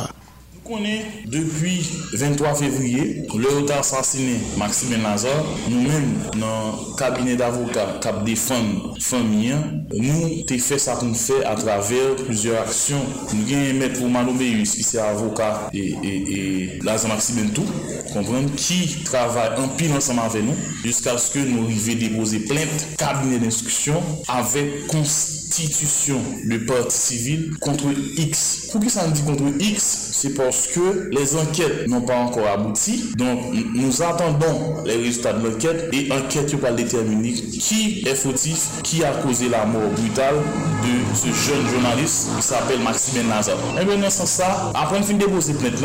[0.66, 1.76] konen depi
[2.14, 3.04] 23 fevriye,
[3.36, 6.08] le ou ta asasine Maxime Nazor, nou men
[6.42, 8.66] nan kabine d'avoka kap defan
[9.04, 13.04] famiyan, nou te fe sa kon fe a traver plusieurs aksyon.
[13.32, 16.42] Nou gen emet pou Maloube Yus ki se avoka e, e, e
[16.88, 22.00] Lazan Maxime Ntou, kompren ki travay an pil ansama ve nou, jiska sku nou rive
[22.02, 27.86] depose plente kabine d'instruksyon avek konst avec constitution de parti civil contre
[28.18, 28.70] X.
[28.72, 30.10] Pourquoi ça me dit contre X?
[30.12, 33.12] C'est parce que les enquêtes n'ont pas encore abouti.
[33.18, 33.40] Donc,
[33.74, 39.12] nous attendons les résultats de l'enquête et enquête va déterminer qui est fautif, qui a
[39.12, 40.36] causé la mort brutale
[40.84, 43.58] de ce jeune journaliste qui s'appelle Maxime Nazar.
[43.80, 45.76] Et bien, dans ce sens ça, après une fin de déposer plainte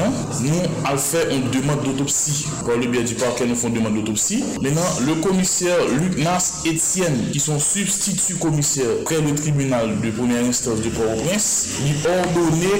[0.40, 0.50] nous
[0.84, 2.46] allons faire une demande d'autopsie.
[2.64, 4.44] Par le biais du parquet, nous faisons une demande d'autopsie.
[4.62, 10.10] Maintenant, le commissaire Luc Nas Etienne, qui sont substituts commissaires près le tribunal tribunal de
[10.10, 12.70] première instance de Port-au-Prince, li ordonne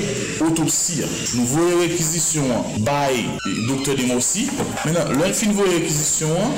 [0.47, 1.01] otopsi.
[1.35, 3.25] Nou voye rekizisyon bay
[3.69, 4.47] doktor Demossi.
[4.85, 6.55] Menan, lèl fin voye rekizisyon,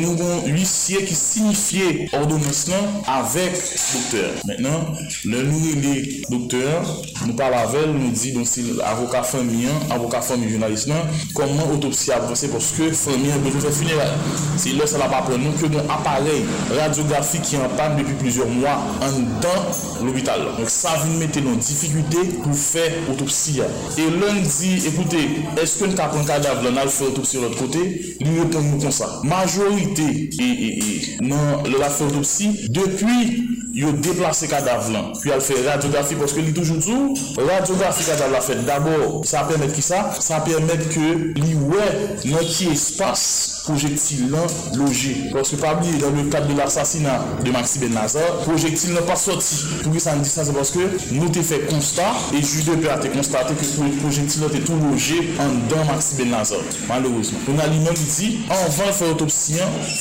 [0.00, 3.54] nou gon huissier ki signifiye ordonans lan avèk
[3.92, 4.40] doktor.
[4.50, 4.88] Menan,
[5.30, 5.94] lèl nou rile
[6.32, 6.90] doktor,
[7.22, 12.14] nou pal avèl, nou di don si avoka fèmiyan, avoka fèmiyan jounalist lan, koman otopsi
[12.16, 14.18] avansè poske fèmiyan bejou fè funeral.
[14.58, 16.42] Si lè sa la pa pren nou ke don aparel
[16.74, 18.74] radiografi ki an pan depi plizyon mwa
[19.06, 20.40] an dans l'hôpital.
[20.58, 23.60] Donc ça vient mettre nos difficultés pour faire autopsie.
[23.98, 25.28] Et l'un dit, écoutez,
[25.60, 28.60] est-ce que nous avons un cadavre, on a fait autopsie de l'autre côté, lui répond
[28.60, 29.20] nous comme ça.
[29.24, 35.42] Majorité, et, et, et, non, la fait autopsie, depuis yo deplase kadav lan, pi al
[35.44, 38.64] fè radiografi, poske li toujou djou, radiografi kadav la fèt.
[38.64, 41.88] D'abord, sa apèmèt ki sa, sa apèmèt ke li wè
[42.24, 43.26] nan ki espas
[43.66, 44.38] projectile là
[44.76, 45.16] logé.
[45.32, 49.16] Parce que pas oublier, dans le cadre de l'assassinat de Maxi Benazar, projectile n'a pas
[49.16, 49.56] sorti.
[49.82, 50.78] Pour que ça me dise ça, c'est parce que
[51.12, 54.76] nous t'ai fait constat et juge de paix a constaté que le projectile était tout
[54.90, 56.58] logé en dedans Maxi Benazar.
[56.88, 57.38] Malheureusement.
[57.48, 59.56] On a lui-même dit, en vain faire autopsie,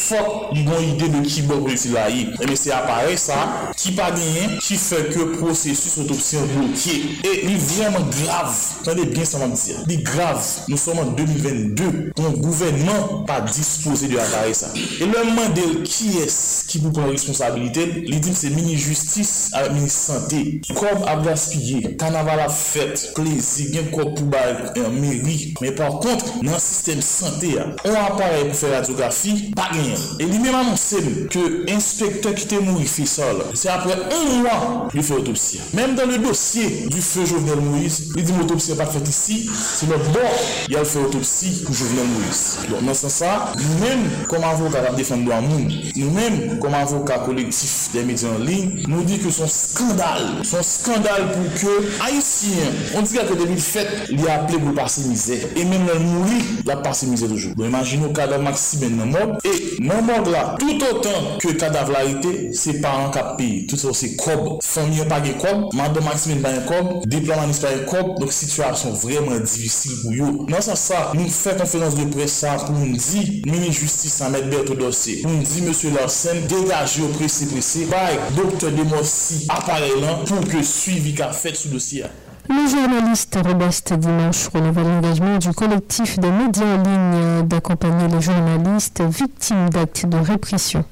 [0.08, 2.28] faut une bonne idée de qui bon projectile a eu.
[2.42, 7.02] Et mais c'est appareil ça, qui pas gagné, qui fait que le processus autopsie bloqué.
[7.24, 8.56] Et il est vraiment grave.
[8.82, 9.78] Attendez bien ça va me dire.
[9.88, 10.46] Il est grave.
[10.68, 12.12] Nous sommes en 2022.
[12.18, 14.72] Mon gouvernement pas dit dispose de apare sa.
[14.76, 16.38] E lè mman del ki es
[16.70, 20.42] ki pou pran responsabilite, li dim se mini justice a mini sante.
[20.76, 24.56] Kob ap gaspye, kanaval ap fet, plezi, gen kob pou bay
[24.94, 25.54] meri.
[25.62, 29.94] Men par kont, nan sistem sante ya, an apare pou fè radiografi, pa gen.
[30.20, 31.44] E li mèm anonsem ke
[31.74, 34.58] inspektor ki te mouri fè sol, se apre an mwa
[34.94, 35.62] li fè otopsi.
[35.78, 39.90] Mèm dan le dosye du fè Jovenel Moïse, li dim otopsi pa fèt isi, se
[39.92, 40.42] lò bon,
[40.74, 42.66] yal fè otopsi pou Jovenel Moïse.
[42.70, 46.58] Don nan san sa, nou men kom avokat ap defen do an moun, nou men
[46.64, 51.54] kom avokat kolektif de medya an lin, nou di ke son skandal, son skandal pou
[51.60, 55.86] ke Haitien, on di ka ke debil fèt li aple pou pase mizè, e men
[55.88, 57.56] nan mouri, la pase mizè toujou.
[57.56, 61.92] Bon, imagine ou kadav Maxime nan mod, e nan mod la, tout otan ke kadav
[61.94, 66.42] la ite, se paran kap pi, tout se kob, fami yo page kob, mando Maxime
[66.44, 70.32] nan kob, deplaman ispaye kob, donc situasyon vreman divisil pou yo.
[70.52, 74.22] Nan sa sa, nou fè konferans de pres sa pou nou di, dire, ministre justice
[74.22, 75.24] à mettre dossier.
[75.24, 77.86] Dire, monsieur Larsen, dégagez au pressé pressé.
[77.86, 82.04] Par docteur Demossi, appareil là, pour que suivi qu'a fait ce dossier.
[82.48, 89.02] Le journaliste Robest Dimanche relève l'engagement du collectif des médias en ligne d'accompagner les journalistes
[89.02, 90.86] victimes d'actes de répression.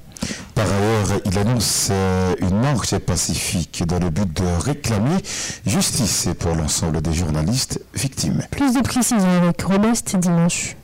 [0.55, 5.17] Par ailleurs, il annonce euh, une marche pacifique dans le but de réclamer
[5.65, 8.41] justice pour l'ensemble des journalistes victimes.
[8.51, 10.75] Plus de précisions avec Robest dimanche.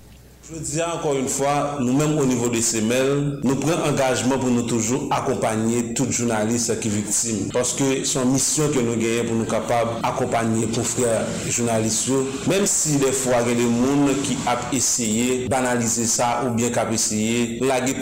[0.52, 4.64] Je dis encore une fois, nous-mêmes au niveau des SEMEL, nous prenons engagement pour nous
[4.64, 7.50] toujours accompagner tout journaliste qui est victime.
[7.54, 12.10] Parce que c'est une mission que nous gagnons pour nous capables d'accompagner pour frères journalistes.
[12.48, 16.42] Même si des fois il y a des gens qui ont essayé de banaliser ça
[16.48, 17.96] ou bien qui ont essayé de laguer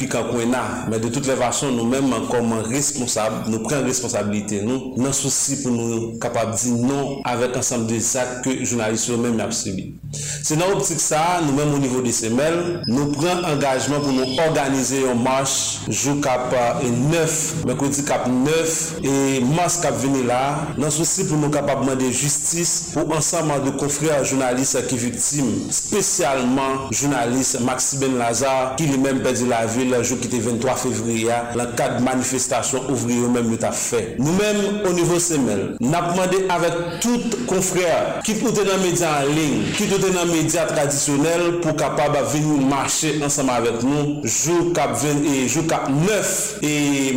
[0.89, 4.61] Mais de toutes les façons, nous-mêmes, comme responsables, nous prenons responsabilité.
[4.61, 8.63] Nous, nous souci pour nous capables de dire non avec ensemble des actes que les
[8.63, 9.95] journalistes eux-mêmes ont subi.
[10.43, 14.35] C'est dans l'optique ça, nous-mêmes au niveau des SEMEL, Semel, nou pren engajman pou nou
[14.43, 19.13] organize yon march jou kap eh, 9, mekwedi kap 9, e
[19.55, 24.11] mas kap veni la, nan souci pou nou kapabman de justice pou ansanman de konfri
[24.13, 29.97] a jounalist ki viktim, spesyalman jounalist Maxi Ben Lazar ki li men pedi la vil
[30.03, 34.03] jou ki te 23 fevriya, lan kat manifestasyon ouvri yo men mouta fe.
[34.21, 38.85] Nou men, o nivou Semel, nan pman de avek tout konfri a ki pote nan
[38.85, 43.81] media an ling, ki pote nan media tradisyonel pou kapab vin nou mache ansama avèk
[43.85, 46.73] nou, jou kap 20 e jou kap 9 e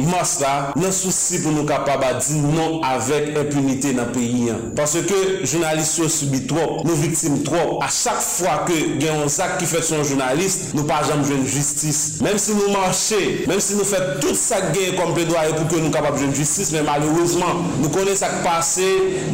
[0.09, 4.67] mas la, nan souci pou nou kapab a di non avek impunite nan peyi an.
[4.79, 9.33] Pase ke jounalist yo subi trop, nou viktim trop, a chak fwa ke gen yon
[9.33, 12.21] zak ki fet son jounalist, nou pa jam jwen justice.
[12.25, 15.69] menm si nou manche, menm si nou fet tout sak gen komple pe doye pou
[15.71, 18.87] ke nou kapab jwen justice, men malouzman, nou konen sak pase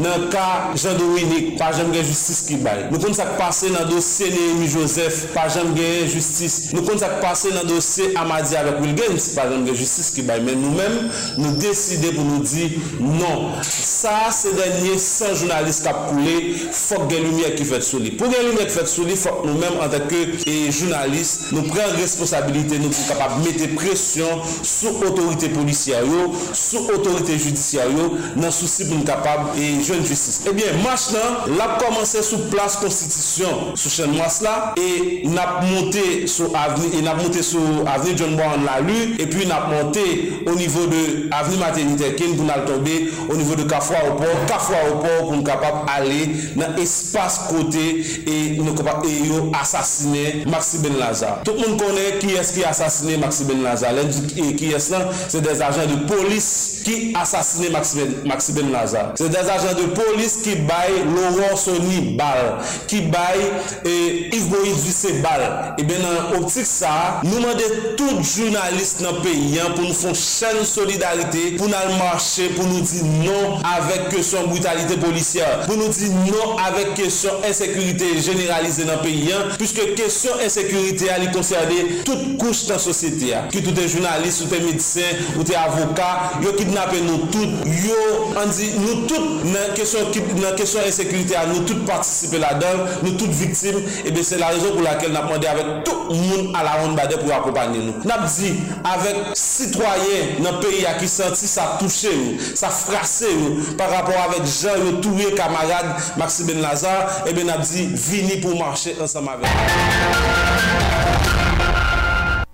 [0.02, 0.46] nan ka
[0.78, 2.86] jan do winik, pa jam gen justice ki bay.
[2.90, 6.72] Nou konen sak pase nan dosye Nehemi Joseph, pa jam jan genye justice.
[6.74, 10.42] Nou kon sak pase nan dosye Amadi avèk Wilgens, pa jan genye justice ki bay
[10.44, 11.10] men nou men,
[11.40, 13.56] nou deside pou nou di non.
[13.66, 16.36] Sa se denye san jounalist kap koule,
[16.76, 18.14] fok gen lumiè ki fèt sou li.
[18.18, 21.66] Pou gen lumiè ki fèt sou li, fok nou men an teke e jounalist, nou
[21.70, 28.88] pren responsabilite nou pou kapap mette presyon sou otorite polisyaryo, sou otorite judisyaryo, nan souci
[28.88, 30.44] pou nou kapap e joun justice.
[30.46, 35.55] Eh Ebyen, mach nan, la komanse sou plas konstitisyon sou chen mwas la, e nap
[35.56, 39.46] nap monte sou avni, e nap monte sou avni John Brown la lu, e pi
[39.48, 40.04] nap monte
[40.46, 42.96] o nivou de avni maternite ken pou nan tombe,
[43.26, 46.26] o nivou de kafwa ou por, kafwa ou por pou nou kapap ale
[46.58, 47.84] nan espas kote
[48.26, 51.40] e nou kapap e yo asasine Maxi Ben Lazar.
[51.46, 53.94] Tout moun konen ki es ki asasine Maxi Ben Lazar.
[53.96, 56.48] Len di ki es lan, se des ajan de polis
[56.86, 59.14] ki asasine Maxi Ben Lazar.
[59.18, 62.58] Se des ajan de polis ki bay Laurent Sony bal,
[62.90, 63.46] ki bay
[63.82, 63.96] e,
[64.32, 67.64] Yves Boïdou Vissé bal, Eh e ben nan optik sa, nou mande
[67.98, 72.80] tout jounalist nan peyi an pou nou fon chen solidarite, pou nan marche, pou nou
[72.86, 79.02] di non avek kesyon brutalite policiyan, pou nou di non avek kesyon ensekurite generalize nan
[79.04, 83.44] peyi an, pwiske kesyon ensekurite a li konserde tout kouche nan sosyete a.
[83.52, 86.08] Ki tout e jounalist, tout e medisyen, tout e avoka,
[86.44, 88.00] yo kidnapen nou tout, yo
[88.40, 90.08] an di nou tout nan kesyon,
[90.40, 94.40] nan kesyon ensekurite a, nou tout partisipe la dan, nou tout viktim, e ben se
[94.40, 98.04] la rezon pou lakel nan avek tout moun ala ronde bade pou akopanyen nou.
[98.08, 98.52] Nap di,
[98.86, 104.18] avek sitroyen nan peyi a ki senti sa touche ou, sa frase ou, par rapport
[104.28, 109.28] avek jan yo touye kamarade Maxi Ben Lazar, ebe nap di, vini pou marche ansam
[109.28, 109.50] avek.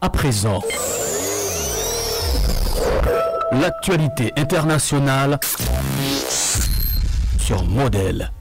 [0.03, 0.61] À présent,
[3.53, 5.39] l'actualité internationale
[7.39, 8.33] sur modèle.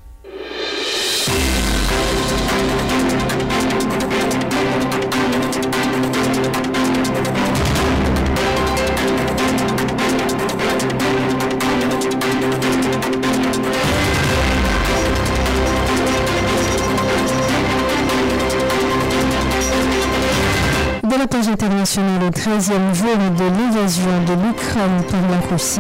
[21.82, 25.80] Au 13e jour de l'invasion de l'Ukraine par la Russie,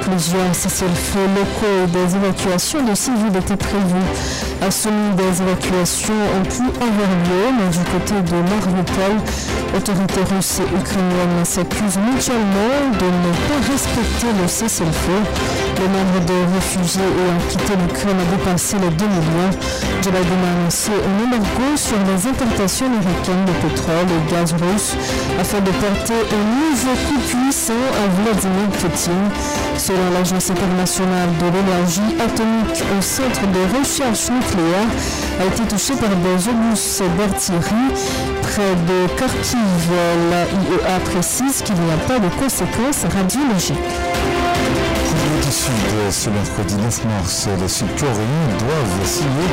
[0.00, 4.55] plusieurs cessez-le-feu locaux et des évacuations de civils étaient prévus.
[4.62, 6.14] À celui des évacuations
[6.80, 9.16] avoir lieu, mais du côté de Mariupol,
[9.76, 15.20] autorités russes et ukrainiennes s'accusent mutuellement de ne pas respecter le cessez-le-feu.
[15.76, 19.52] Le nombre de réfugiés ayant quitté l'Ukraine a dépassé les 2 millions.
[20.02, 24.96] Joe Biden a annoncé un embargo sur les importations américaines de pétrole et gaz russe
[25.38, 29.28] afin de porter un nouveau coup puissant à Vladimir Poutine.
[29.76, 34.30] Selon l'Agence internationale de l'énergie atomique, un centre de recherche
[35.40, 37.92] a été touché par des obus d'artillerie
[38.42, 39.90] près de Kharkiv.
[40.30, 44.15] La IEA précise qu'il n'y a pas de conséquences radiologiques.
[45.50, 45.72] Sud,
[46.10, 49.48] ce mercredi 9 mars, les Sud-Coréens doivent signer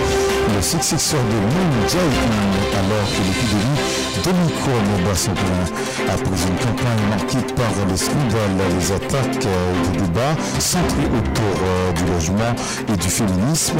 [0.55, 3.79] le successeur de Moon Jae-in alors que l'épidémie
[4.23, 5.65] d'Omicron bat son plein.
[6.11, 11.55] Après une campagne marquée par les scandales, les attaques et des débats centrés autour
[11.95, 12.55] du logement
[12.91, 13.77] et du féminisme,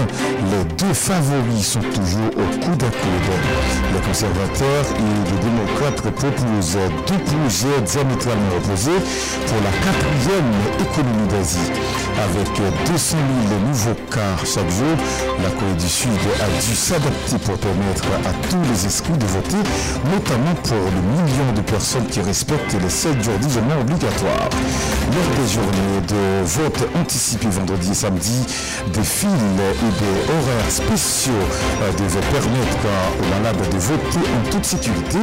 [0.51, 3.33] les deux favoris sont toujours au coude à coude.
[3.93, 9.01] Les conservateurs et les démocrates proposent deux projets diamétralement opposés
[9.47, 12.02] pour la quatrième économie d'Asie.
[12.23, 12.47] Avec
[12.91, 13.17] 200
[13.49, 14.95] 000 nouveaux cas chaque jour,
[15.41, 16.09] la Corée du Sud
[16.41, 19.57] a dû s'adapter pour permettre à tous les esprits de voter,
[20.11, 24.49] notamment pour le million de personnes qui respectent les 7 jours d'isolement obligatoire.
[25.13, 28.45] Lors des journées de vote anticipé vendredi et samedi,
[28.93, 31.33] des files et des horaires spéciaux
[31.97, 32.83] devaient permettre
[33.19, 35.19] aux malades de voter en toute sécurité,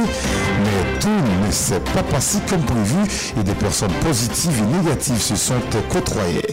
[0.63, 1.07] mais tout
[1.45, 2.97] ne s'est pas passé comme prévu
[3.39, 5.53] et des personnes positives et négatives se sont
[5.89, 6.45] côtoyées.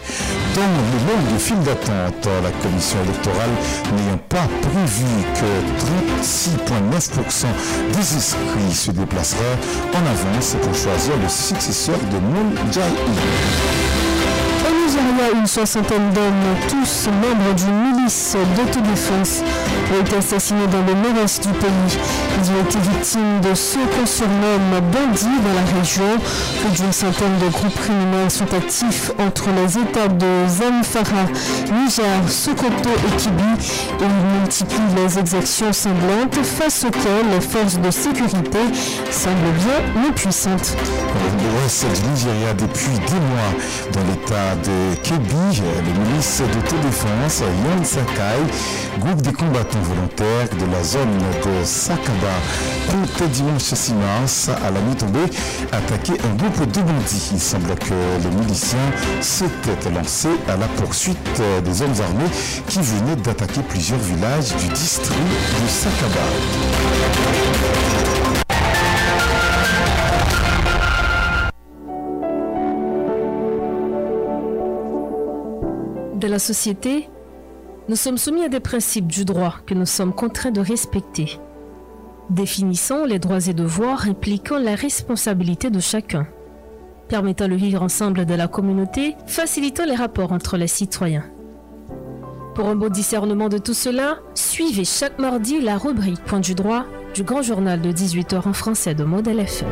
[0.55, 3.51] Dans le nombre de files d'attente, la commission électorale
[3.95, 5.51] n'ayant pas prévu que
[6.23, 7.47] 36,9%
[7.93, 9.59] des inscrits se déplaceraient
[9.95, 12.91] en avance pour choisir le successeur de Moon Nigeria,
[15.35, 18.37] une soixantaine d'hommes, tous membres d'une milice
[19.93, 21.99] ont été assassinés dans le nord-est du pays.
[22.39, 26.19] Ils ont été victimes de ce qu'on surnomme bandits dans la région.
[26.61, 31.27] Plus d'une centaine de groupes criminels sont actifs entre les États de Zamfara,
[31.73, 33.53] Niger, Sokoto et Kibi
[34.01, 38.59] et ils multiplient les exactions sanglantes face auxquelles les forces de sécurité
[39.11, 40.77] semblent bien impuissantes.
[41.39, 43.53] L'ouest du Nigeria depuis des mois
[43.93, 50.83] dans l'état de Kebi, les milices d'autodéfense Yon Sakai, groupe des combattants volontaires de la
[50.83, 52.35] zone de Sakaba,
[52.95, 55.27] ont dimanche 6 mars à la nuit tombée
[55.73, 57.31] attaqué un groupe de bandits.
[57.33, 58.79] Il semble que les miliciens
[59.21, 62.31] s'étaient lancés à la poursuite des hommes armés
[62.69, 65.19] qui venaient d'attaquer plusieurs villages du district
[65.63, 67.29] de Sakaba.
[76.15, 77.09] Dans la société,
[77.89, 81.41] nous sommes soumis à des principes du droit que nous sommes contraints de respecter.
[82.29, 86.27] Définissons les droits et devoirs impliquant la responsabilité de chacun,
[87.09, 91.25] permettant le vivre ensemble de la communauté, facilitant les rapports entre les citoyens.
[92.55, 96.85] Pour un beau discernement de tout cela, suivez chaque mardi la rubrique Point du droit
[97.15, 99.69] du grand journal de 18h en français de Modèle FM.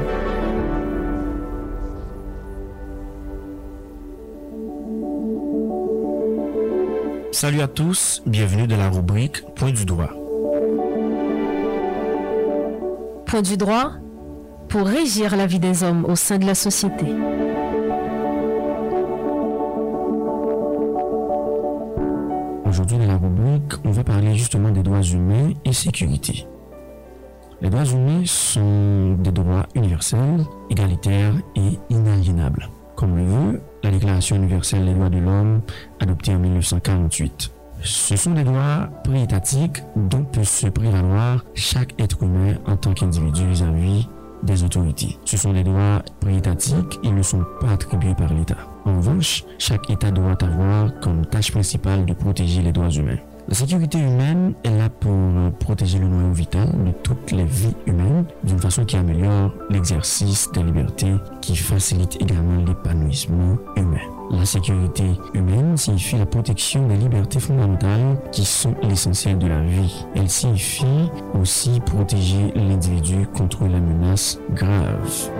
[7.39, 10.09] Salut à tous, bienvenue dans la rubrique Point du droit.
[13.27, 13.93] Point du droit
[14.71, 17.05] pour régir la vie des hommes au sein de la société.
[22.65, 26.47] Aujourd'hui dans la rubrique, on va parler justement des droits humains et sécurité.
[27.61, 34.37] Les droits humains sont des droits universels, égalitaires et inaliénables, comme le veut la Déclaration
[34.37, 35.61] universelle des droits de l'homme
[36.01, 37.53] adoptée en 1948.
[37.83, 43.47] Ce sont des droits préétatiques dont peut se prévaloir chaque être humain en tant qu'individu
[43.47, 44.09] vis-à-vis
[44.43, 45.19] des autorités.
[45.25, 48.57] Ce sont des droits préétatiques, ils ne sont pas attribués par l'État.
[48.85, 53.19] En revanche, chaque État doit avoir comme tâche principale de protéger les droits humains.
[53.49, 55.13] La sécurité humaine est là pour
[55.61, 60.65] protéger le noyau vital de toutes les vies humaines d'une façon qui améliore l'exercice des
[60.65, 64.01] libertés, qui facilite également l'épanouissement humain.
[64.33, 70.05] La sécurité humaine signifie la protection des libertés fondamentales qui sont l'essentiel de la vie.
[70.17, 71.09] Elle signifie
[71.41, 75.31] aussi protéger l'individu contre les menaces graves.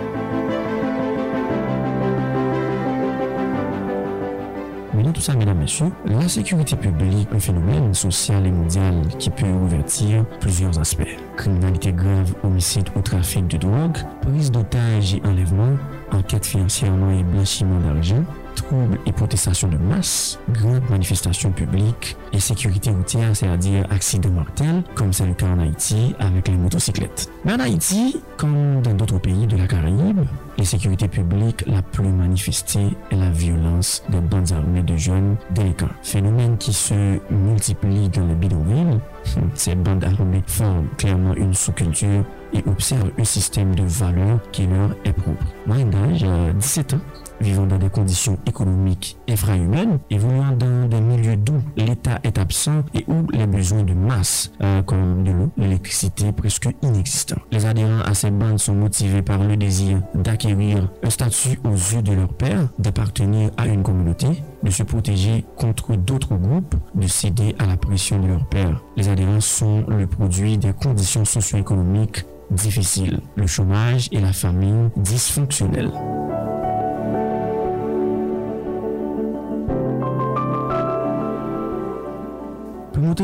[4.97, 9.29] Mais dans tout ça, mesdames, messieurs, la sécurité publique, un phénomène social et mondial qui
[9.29, 11.15] peut revêtir plusieurs aspects.
[11.35, 15.77] Criminalité grave, homicide ou trafic de drogue, prise d'otages et enlèvement,
[16.11, 18.23] enquête financièrement et blanchiment d'argent,
[18.57, 25.13] troubles et protestations de masse, grandes manifestations publiques et sécurité routière, c'est-à-dire accidents mortels, comme
[25.13, 27.29] c'est le cas en Haïti avec les motocyclettes.
[27.45, 30.21] Mais en Haïti, comme dans d'autres pays de la Caraïbe,
[30.57, 35.89] la sécurité publique la plus manifestée est la violence des bandes armées de jeunes délinquants.
[36.01, 38.99] Phénomène qui se multiplie dans les bidonvilles.
[39.53, 44.91] Ces bandes armées forment clairement une sous-culture et observent un système de valeurs qui leur
[45.05, 45.45] est propre.
[45.65, 47.01] Moyen d'âge, 17 ans,
[47.41, 53.05] vivant dans des conditions économiques infrahumaines, évoluant dans des milieux d'où l'État est absent et
[53.07, 57.41] où les besoins de masse, euh, comme de l'eau, l'électricité, presque inexistants.
[57.51, 62.01] Les adhérents à ces bandes sont motivés par le désir d'acquérir un statut aux yeux
[62.01, 67.55] de leur père, d'appartenir à une communauté, de se protéger contre d'autres groupes, de céder
[67.59, 68.81] à la pression de leur père.
[68.95, 75.91] Les adhérents sont le produit des conditions socio-économiques difficiles, le chômage et la famine dysfonctionnelle.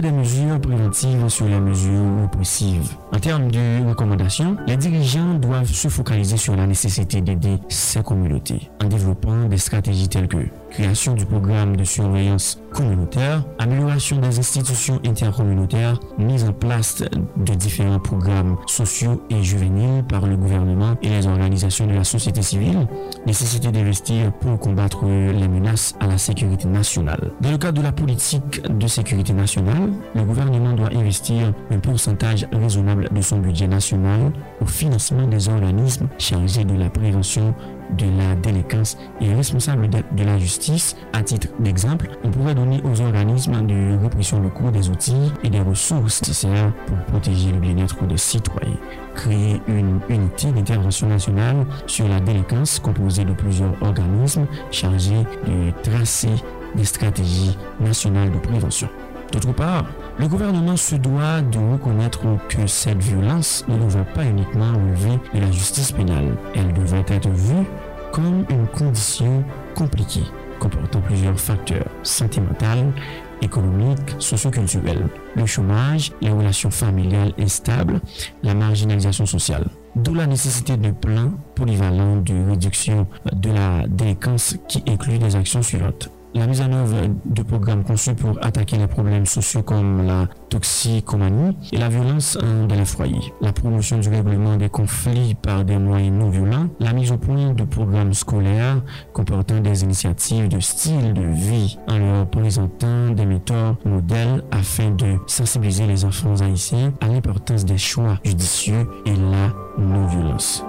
[0.02, 2.96] Des mesures préventives sur les mesures répressives.
[3.14, 8.70] En termes de recommandations, les dirigeants doivent se focaliser sur la nécessité d'aider ces communautés
[8.84, 10.38] en développant des stratégies telles que
[10.74, 17.04] création du programme de surveillance communautaire, amélioration des institutions intercommunautaires, mise en place
[17.38, 22.42] de différents programmes sociaux et juvéniles par le gouvernement et les organisations de la société
[22.42, 22.88] civile,
[23.28, 27.32] nécessité d'investir pour combattre les menaces à la sécurité nationale.
[27.42, 29.83] Dans le cadre de la politique de sécurité nationale,
[30.16, 34.32] le gouvernement doit investir un pourcentage raisonnable de son budget national
[34.62, 37.54] au financement des organismes chargés de la prévention
[37.98, 40.96] de la délinquance et responsable de, la justice.
[41.12, 45.60] À titre d'exemple, on pourrait donner aux organismes de répression locaux des outils et des
[45.60, 48.78] ressources nécessaires pour protéger le bien-être des citoyens.
[49.16, 56.32] Créer une unité d'intervention nationale sur la délinquance composée de plusieurs organismes chargés de tracer
[56.76, 58.90] des stratégies nationales de prévention.
[59.34, 59.86] D'autre part,
[60.20, 65.40] le gouvernement se doit de reconnaître que cette violence ne devrait pas uniquement relever de
[65.40, 66.38] la justice pénale.
[66.54, 67.66] Elle devrait être vue
[68.12, 70.22] comme une condition compliquée,
[70.60, 72.94] comportant plusieurs facteurs sentimentaux,
[73.42, 78.02] économiques, socioculturels, le chômage, les relations familiales instables,
[78.44, 79.66] la marginalisation sociale.
[79.96, 85.64] D'où la nécessité de plans polyvalents de réduction de la délinquance qui inclut des actions
[85.64, 90.28] suivantes la mise en œuvre de programmes conçus pour attaquer les problèmes sociaux comme la
[90.50, 95.78] toxicomanie et la violence dans les foyers, la promotion du règlement des conflits par des
[95.78, 98.82] moyens non violents, la mise au point de programmes scolaires
[99.14, 105.18] comportant des initiatives de style de vie en leur présentant des méthodes modèles afin de
[105.28, 110.64] sensibiliser les enfants haïtiens à l'importance des choix judicieux et la non-violence.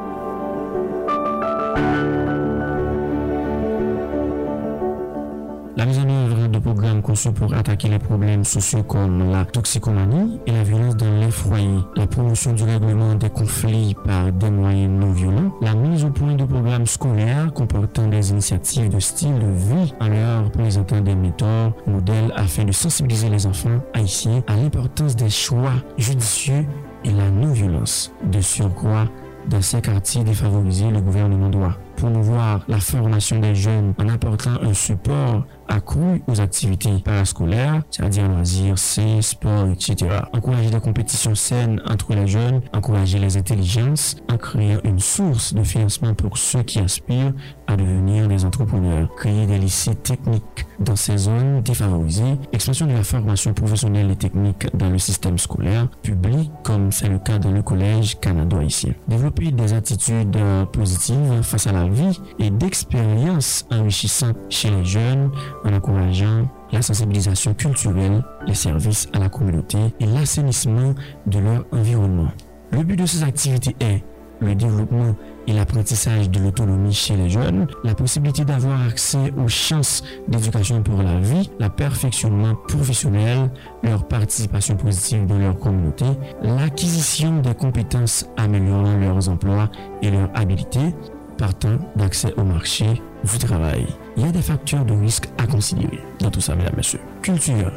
[7.05, 11.78] Conçus pour attaquer les problèmes sociaux comme la toxicomanie et la violence dans les foyers,
[11.96, 16.34] la promotion du règlement des conflits par des moyens non violents, la mise au point
[16.34, 19.94] de programmes scolaires comportant des initiatives de style de vie.
[20.00, 25.30] En leur présentant des méthodes, modèles afin de sensibiliser les enfants haïtiens à l'importance des
[25.30, 26.64] choix judicieux
[27.05, 28.12] et la non-violence.
[28.24, 29.07] De surcroît,
[29.48, 34.72] dans ces quartiers défavorisés, le gouvernement doit promouvoir la formation des jeunes en apportant un
[34.72, 39.96] support accru aux activités parascolaires, c'est-à-dire loisirs, c'est sport, etc.
[40.32, 45.62] Encourager des compétitions saines entre les jeunes, encourager les intelligences, en créant une source de
[45.62, 47.32] financement pour ceux qui aspirent
[47.66, 53.04] à devenir des entrepreneurs, créer des lycées techniques dans ces zones défavorisées, expansion de la
[53.04, 57.62] formation professionnelle et technique dans le système scolaire public, comme c'est le cas dans le
[57.62, 58.92] collège canado ici.
[59.08, 60.36] Développer des attitudes
[60.72, 65.30] positives face à la vie et d'expériences enrichissantes chez les jeunes
[65.64, 70.94] en encourageant la sensibilisation culturelle, les services à la communauté et l'assainissement
[71.26, 72.28] de leur environnement.
[72.70, 74.02] Le but de ces activités est
[74.40, 75.14] le développement
[75.46, 81.02] et l'apprentissage de l'autonomie chez les jeunes, la possibilité d'avoir accès aux chances d'éducation pour
[81.02, 83.50] la vie, la perfectionnement professionnel,
[83.82, 86.06] leur participation positive dans leur communauté,
[86.42, 89.70] l'acquisition des compétences améliorant leurs emplois
[90.02, 90.94] et leurs habilités,
[91.37, 93.87] partant d'accès au marché du travail.
[94.16, 97.01] Il y a des facteurs de risque à considérer dans tout ça, mesdames, messieurs.
[97.22, 97.72] Culture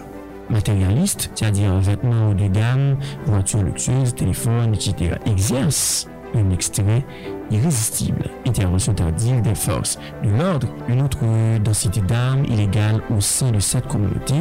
[0.49, 7.05] matérialiste, c'est-à-dire vêtements haut de gamme, voitures luxueuses, téléphones, etc., exerce un extrait
[7.51, 11.19] irrésistible, intervention tardive des forces de l'ordre, une autre
[11.59, 14.35] densité d'armes illégales au sein de cette communauté,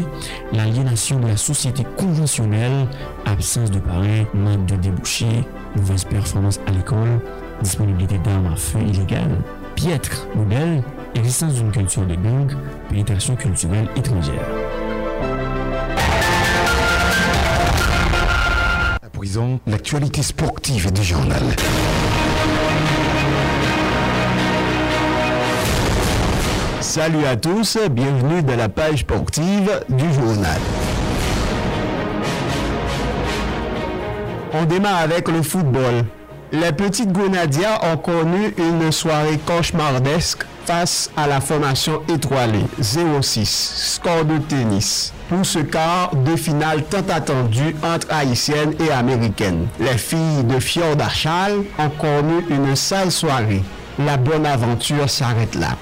[0.52, 2.88] l'aliénation de la société conventionnelle,
[3.24, 5.44] absence de parrain, manque de débouchés,
[5.76, 7.20] mauvaise performance à l'école,
[7.62, 9.38] disponibilité d'armes à feu illégales,
[9.74, 10.82] piètre modèle,
[11.14, 12.52] existence d'une culture de gang,
[12.88, 14.46] pénétration culturelle étrangère.
[19.02, 21.42] À présent, l'actualité sportive du journal.
[26.80, 30.60] Salut à tous, bienvenue dans la page sportive du journal.
[34.54, 36.04] On démarre avec le football.
[36.52, 44.24] Les petites Grenadiers ont connu une soirée cauchemardesque face à la formation étoilée 0-6, score
[44.24, 45.12] de tennis.
[45.28, 49.66] Pour ce quart de finale tant attendu entre haïtiennes et américaines.
[49.80, 53.62] Les filles de Fjord Achal ont connu une sale soirée.
[53.98, 55.76] La bonne aventure s'arrête là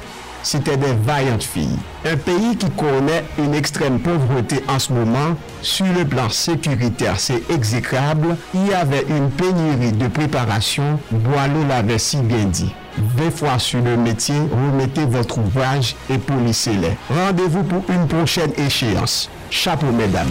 [0.45, 1.78] c'était des vaillantes filles.
[2.05, 7.51] Un pays qui connaît une extrême pauvreté en ce moment, sur le plan sécuritaire, c'est
[7.51, 8.36] exécrable.
[8.55, 11.01] Il y avait une pénurie de préparation.
[11.11, 12.72] Boileau l'avait si bien dit.
[12.99, 16.97] 20 fois sur le métier, remettez votre ouvrage et polissez-les.
[17.11, 19.28] Rendez-vous pour une prochaine échéance.
[19.51, 20.30] Chapeau, mesdames.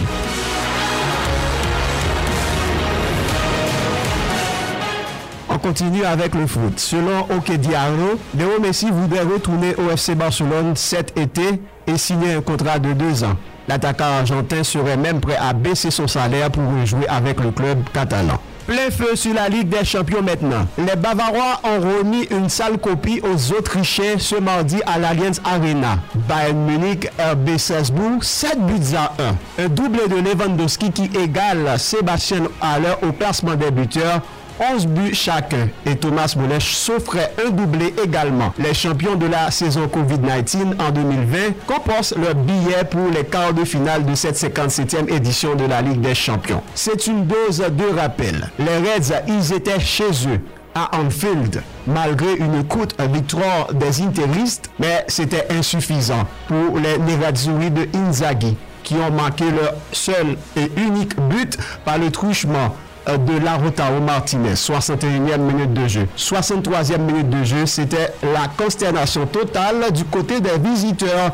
[5.64, 6.78] Continue avec le foot.
[6.78, 12.42] Selon OK Diallo, Léo Messi voudrait retourner au FC Barcelone cet été et signer un
[12.42, 13.34] contrat de deux ans.
[13.66, 18.34] L'attaquant argentin serait même prêt à baisser son salaire pour jouer avec le club catalan.
[18.66, 20.66] Plein feu sur la Ligue des Champions maintenant.
[20.76, 25.98] Les Bavarois ont remis une sale copie aux Autrichiens ce mardi à l'Allianz Arena.
[26.28, 29.12] Bayern Munich, RB Salzbourg, 7 buts à
[29.58, 29.64] 1.
[29.64, 34.20] Un doublé de Lewandowski qui égale Sébastien Haller au classement des buteurs
[34.60, 35.68] 11 buts chacun.
[35.86, 38.52] Et Thomas Muller s'offrait un doublé également.
[38.58, 43.64] Les champions de la saison Covid-19 en 2020 composent leur billet pour les quarts de
[43.64, 46.62] finale de cette 57e édition de la Ligue des Champions.
[46.74, 48.48] C'est une dose de rappel.
[48.58, 50.40] Les Reds, ils étaient chez eux
[50.74, 57.86] à Anfield, malgré une courte victoire des interistes, mais c'était insuffisant pour les Nerazzurri de
[57.96, 58.56] Inzaghi.
[58.82, 62.74] qui ont marqué leur seul et unique but par le truchement
[63.06, 66.08] de Lautaro Martinez, 61e minute de jeu.
[66.16, 71.32] 63e minute de jeu, c'était la consternation totale du côté des visiteurs.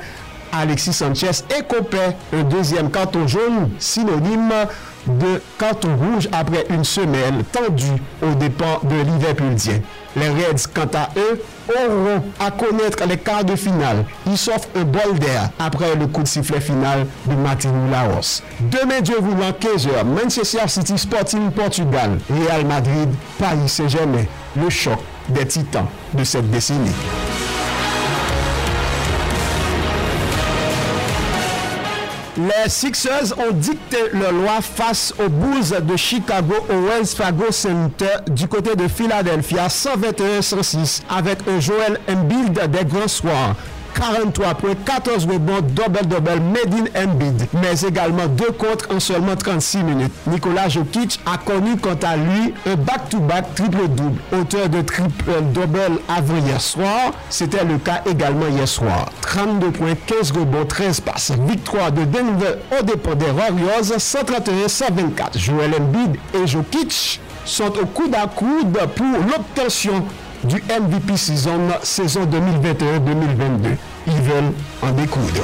[0.53, 4.53] Alexis Sanchez écopait un deuxième carton jaune, synonyme
[5.07, 9.81] de carton rouge après une semaine tendue aux dépens de Liverpoolien.
[10.17, 14.05] Les Reds, quant à eux, auront à connaître les quarts de finale.
[14.27, 18.43] Ils s'offrent un bol d'air après le coup de sifflet final de Martino Laos.
[18.61, 23.09] Demain, Dieu voulant, 15h, Manchester City Sporting Portugal, Real Madrid,
[23.39, 24.25] Paris Saint-Germain,
[24.57, 24.99] le choc
[25.29, 26.91] des titans de cette décennie.
[32.41, 38.17] Les Sixers ont dicté leur loi face aux Bulls de Chicago au Wells Fargo Center
[38.29, 43.57] du côté de Philadelphia 121-106 avec un Joel Embiid des grands soirs.
[43.95, 49.79] 43 points, 14 rebonds, double-double, made in Embiid, mais également deux contre en seulement 36
[49.85, 50.13] minutes.
[50.27, 56.61] Nicolas Jokic a connu quant à lui un back-to-back triple-double, auteur de triple-double avant hier
[56.61, 57.13] soir.
[57.29, 59.07] C'était le cas également hier soir.
[59.23, 61.33] 32 points, 15 rebonds, 13 passes.
[61.47, 65.39] Victoire de Denver au dépens des Warriors, 131-124.
[65.39, 70.05] Joel Embiid et Jokic sont au coude à coude pour l'obtention
[70.45, 73.77] du MVP saison, saison 2021-2022.
[74.07, 75.43] Ils veulent en découdre.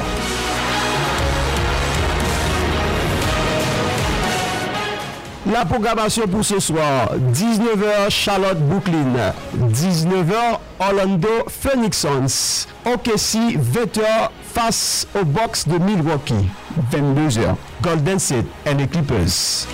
[5.53, 15.07] La programmation pour ce soir, 19h Charlotte Brooklyn, 19h Orlando Phoenix Suns, OKC 20h face
[15.15, 16.49] au box de Milwaukee,
[16.93, 19.69] 22h Golden State et les Clippers.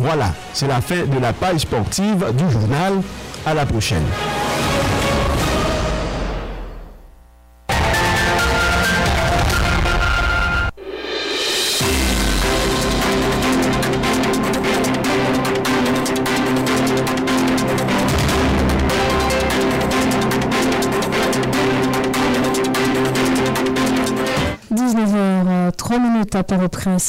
[0.00, 3.02] Voilà, c'est la fin de la page sportive du journal.
[3.44, 4.04] À la prochaine.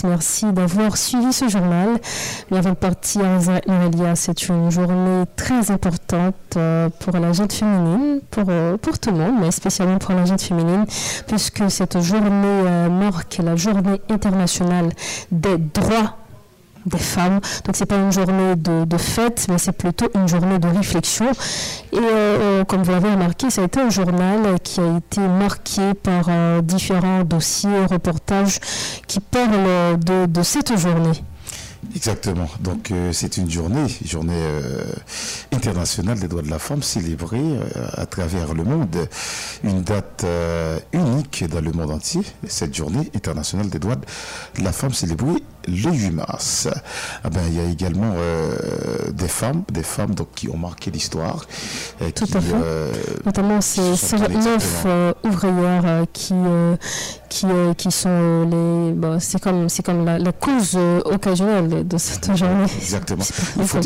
[0.04, 1.90] Merci d'avoir suivi ce journal.
[2.50, 3.24] Mais avant de partir,
[3.68, 9.12] Noélia, c'est une journée très importante euh, pour la gente féminine, pour, euh, pour tout
[9.12, 10.86] le monde, mais spécialement pour la gente féminine,
[11.28, 14.90] puisque cette journée euh, marque la journée internationale
[15.32, 16.18] des droits
[16.86, 17.40] des femmes.
[17.66, 21.32] Donc c'est pas une journée de, fête, mais c'est plutôt une journée de réflexion.
[21.92, 25.22] Et euh, euh, comme vous l'avez remarqué, ça a été un journal qui a été
[25.22, 28.60] marqué par euh, différents dossiers, reportages
[29.08, 31.24] qui parlent de cette journée.
[31.96, 32.48] Exactement.
[32.60, 34.44] Donc c'est une journée, journée
[35.52, 37.60] internationale des droits de la femme célébrée
[37.94, 38.96] à travers le monde.
[39.64, 40.26] Une date
[40.94, 45.92] unique dans le monde entier, cette journée internationale des droits de la femme célébrée le
[45.92, 46.68] 8 mars.
[47.24, 48.14] Ah ben, il y a également
[49.12, 51.46] des femmes, des femmes donc, qui ont marqué l'histoire.
[52.16, 52.56] Tout à fait.
[53.26, 54.86] Notamment ces neuf
[55.24, 56.34] ouvrières qui,
[57.30, 57.48] qui,
[57.78, 58.94] qui sont les...
[58.94, 62.66] Bon, c'est comme, comme la, la cause occasionnelle de, cette journée.
[62.78, 63.24] Exactement.
[63.58, 63.80] Il faut,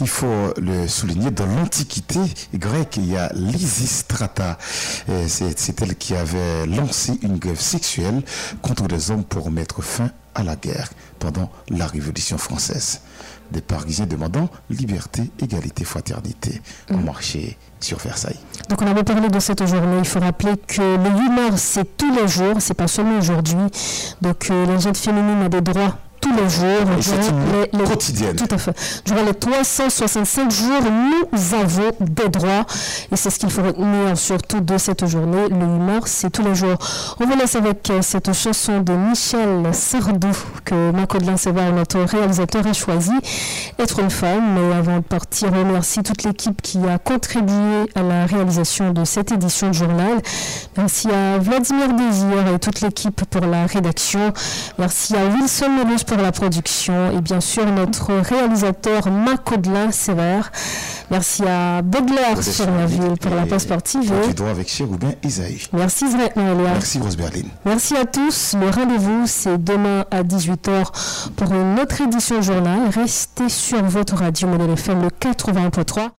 [0.00, 1.30] il faut le souligner.
[1.30, 2.20] Dans l'Antiquité
[2.54, 4.58] grecque, il y a Lysistrata.
[5.26, 8.22] C'est elle qui avait lancé une grève sexuelle
[8.62, 13.00] contre les hommes pour mettre fin à la guerre pendant la Révolution française.
[13.50, 16.60] Des Parisiens demandant liberté, égalité, fraternité
[16.90, 17.04] ont mm.
[17.04, 18.38] marché sur Versailles.
[18.68, 19.98] Donc on avait parlé de cette journée.
[19.98, 23.66] Il faut rappeler que le 8 mars, c'est tous les jours, c'est pas seulement aujourd'hui.
[24.22, 26.86] Donc euh, les jeunes féminines ont des droits tous les jours.
[27.70, 28.36] durant les, quotidienne.
[28.36, 29.02] Tout à fait.
[29.04, 30.80] Durant les 365 jours,
[31.32, 32.64] nous avons des droits.
[33.12, 35.48] Et c'est ce qu'il faut retenir surtout de cette journée.
[35.50, 36.76] Le 8 mars, c'est tous les jours.
[37.20, 40.30] On vous laisse avec euh, cette chanson de Michel Sardou
[40.64, 41.26] que Marco de
[41.72, 43.12] notre réalisateur, a choisi.
[43.78, 44.54] Être une femme.
[44.54, 49.04] Mais avant de partir, on remercie toute l'équipe qui a contribué à la réalisation de
[49.04, 50.22] cette édition de journal.
[50.76, 54.32] Merci à Vladimir Désir et toute l'équipe pour la rédaction.
[54.78, 60.50] Merci à Wilson Melus pour la production et bien sûr notre réalisateur Macodelin Sévère.
[61.10, 64.12] Merci à Baudelaire sur la ville pour la passe sportive.
[64.48, 64.68] avec
[65.22, 65.62] Isaïe.
[65.72, 67.42] Merci Israël Merci Rose Berlin.
[67.64, 68.54] Merci à tous.
[68.60, 72.88] Le rendez-vous c'est demain à 18h pour une autre édition journal.
[72.94, 76.10] Restez sur votre radio modèle FM le 81.3.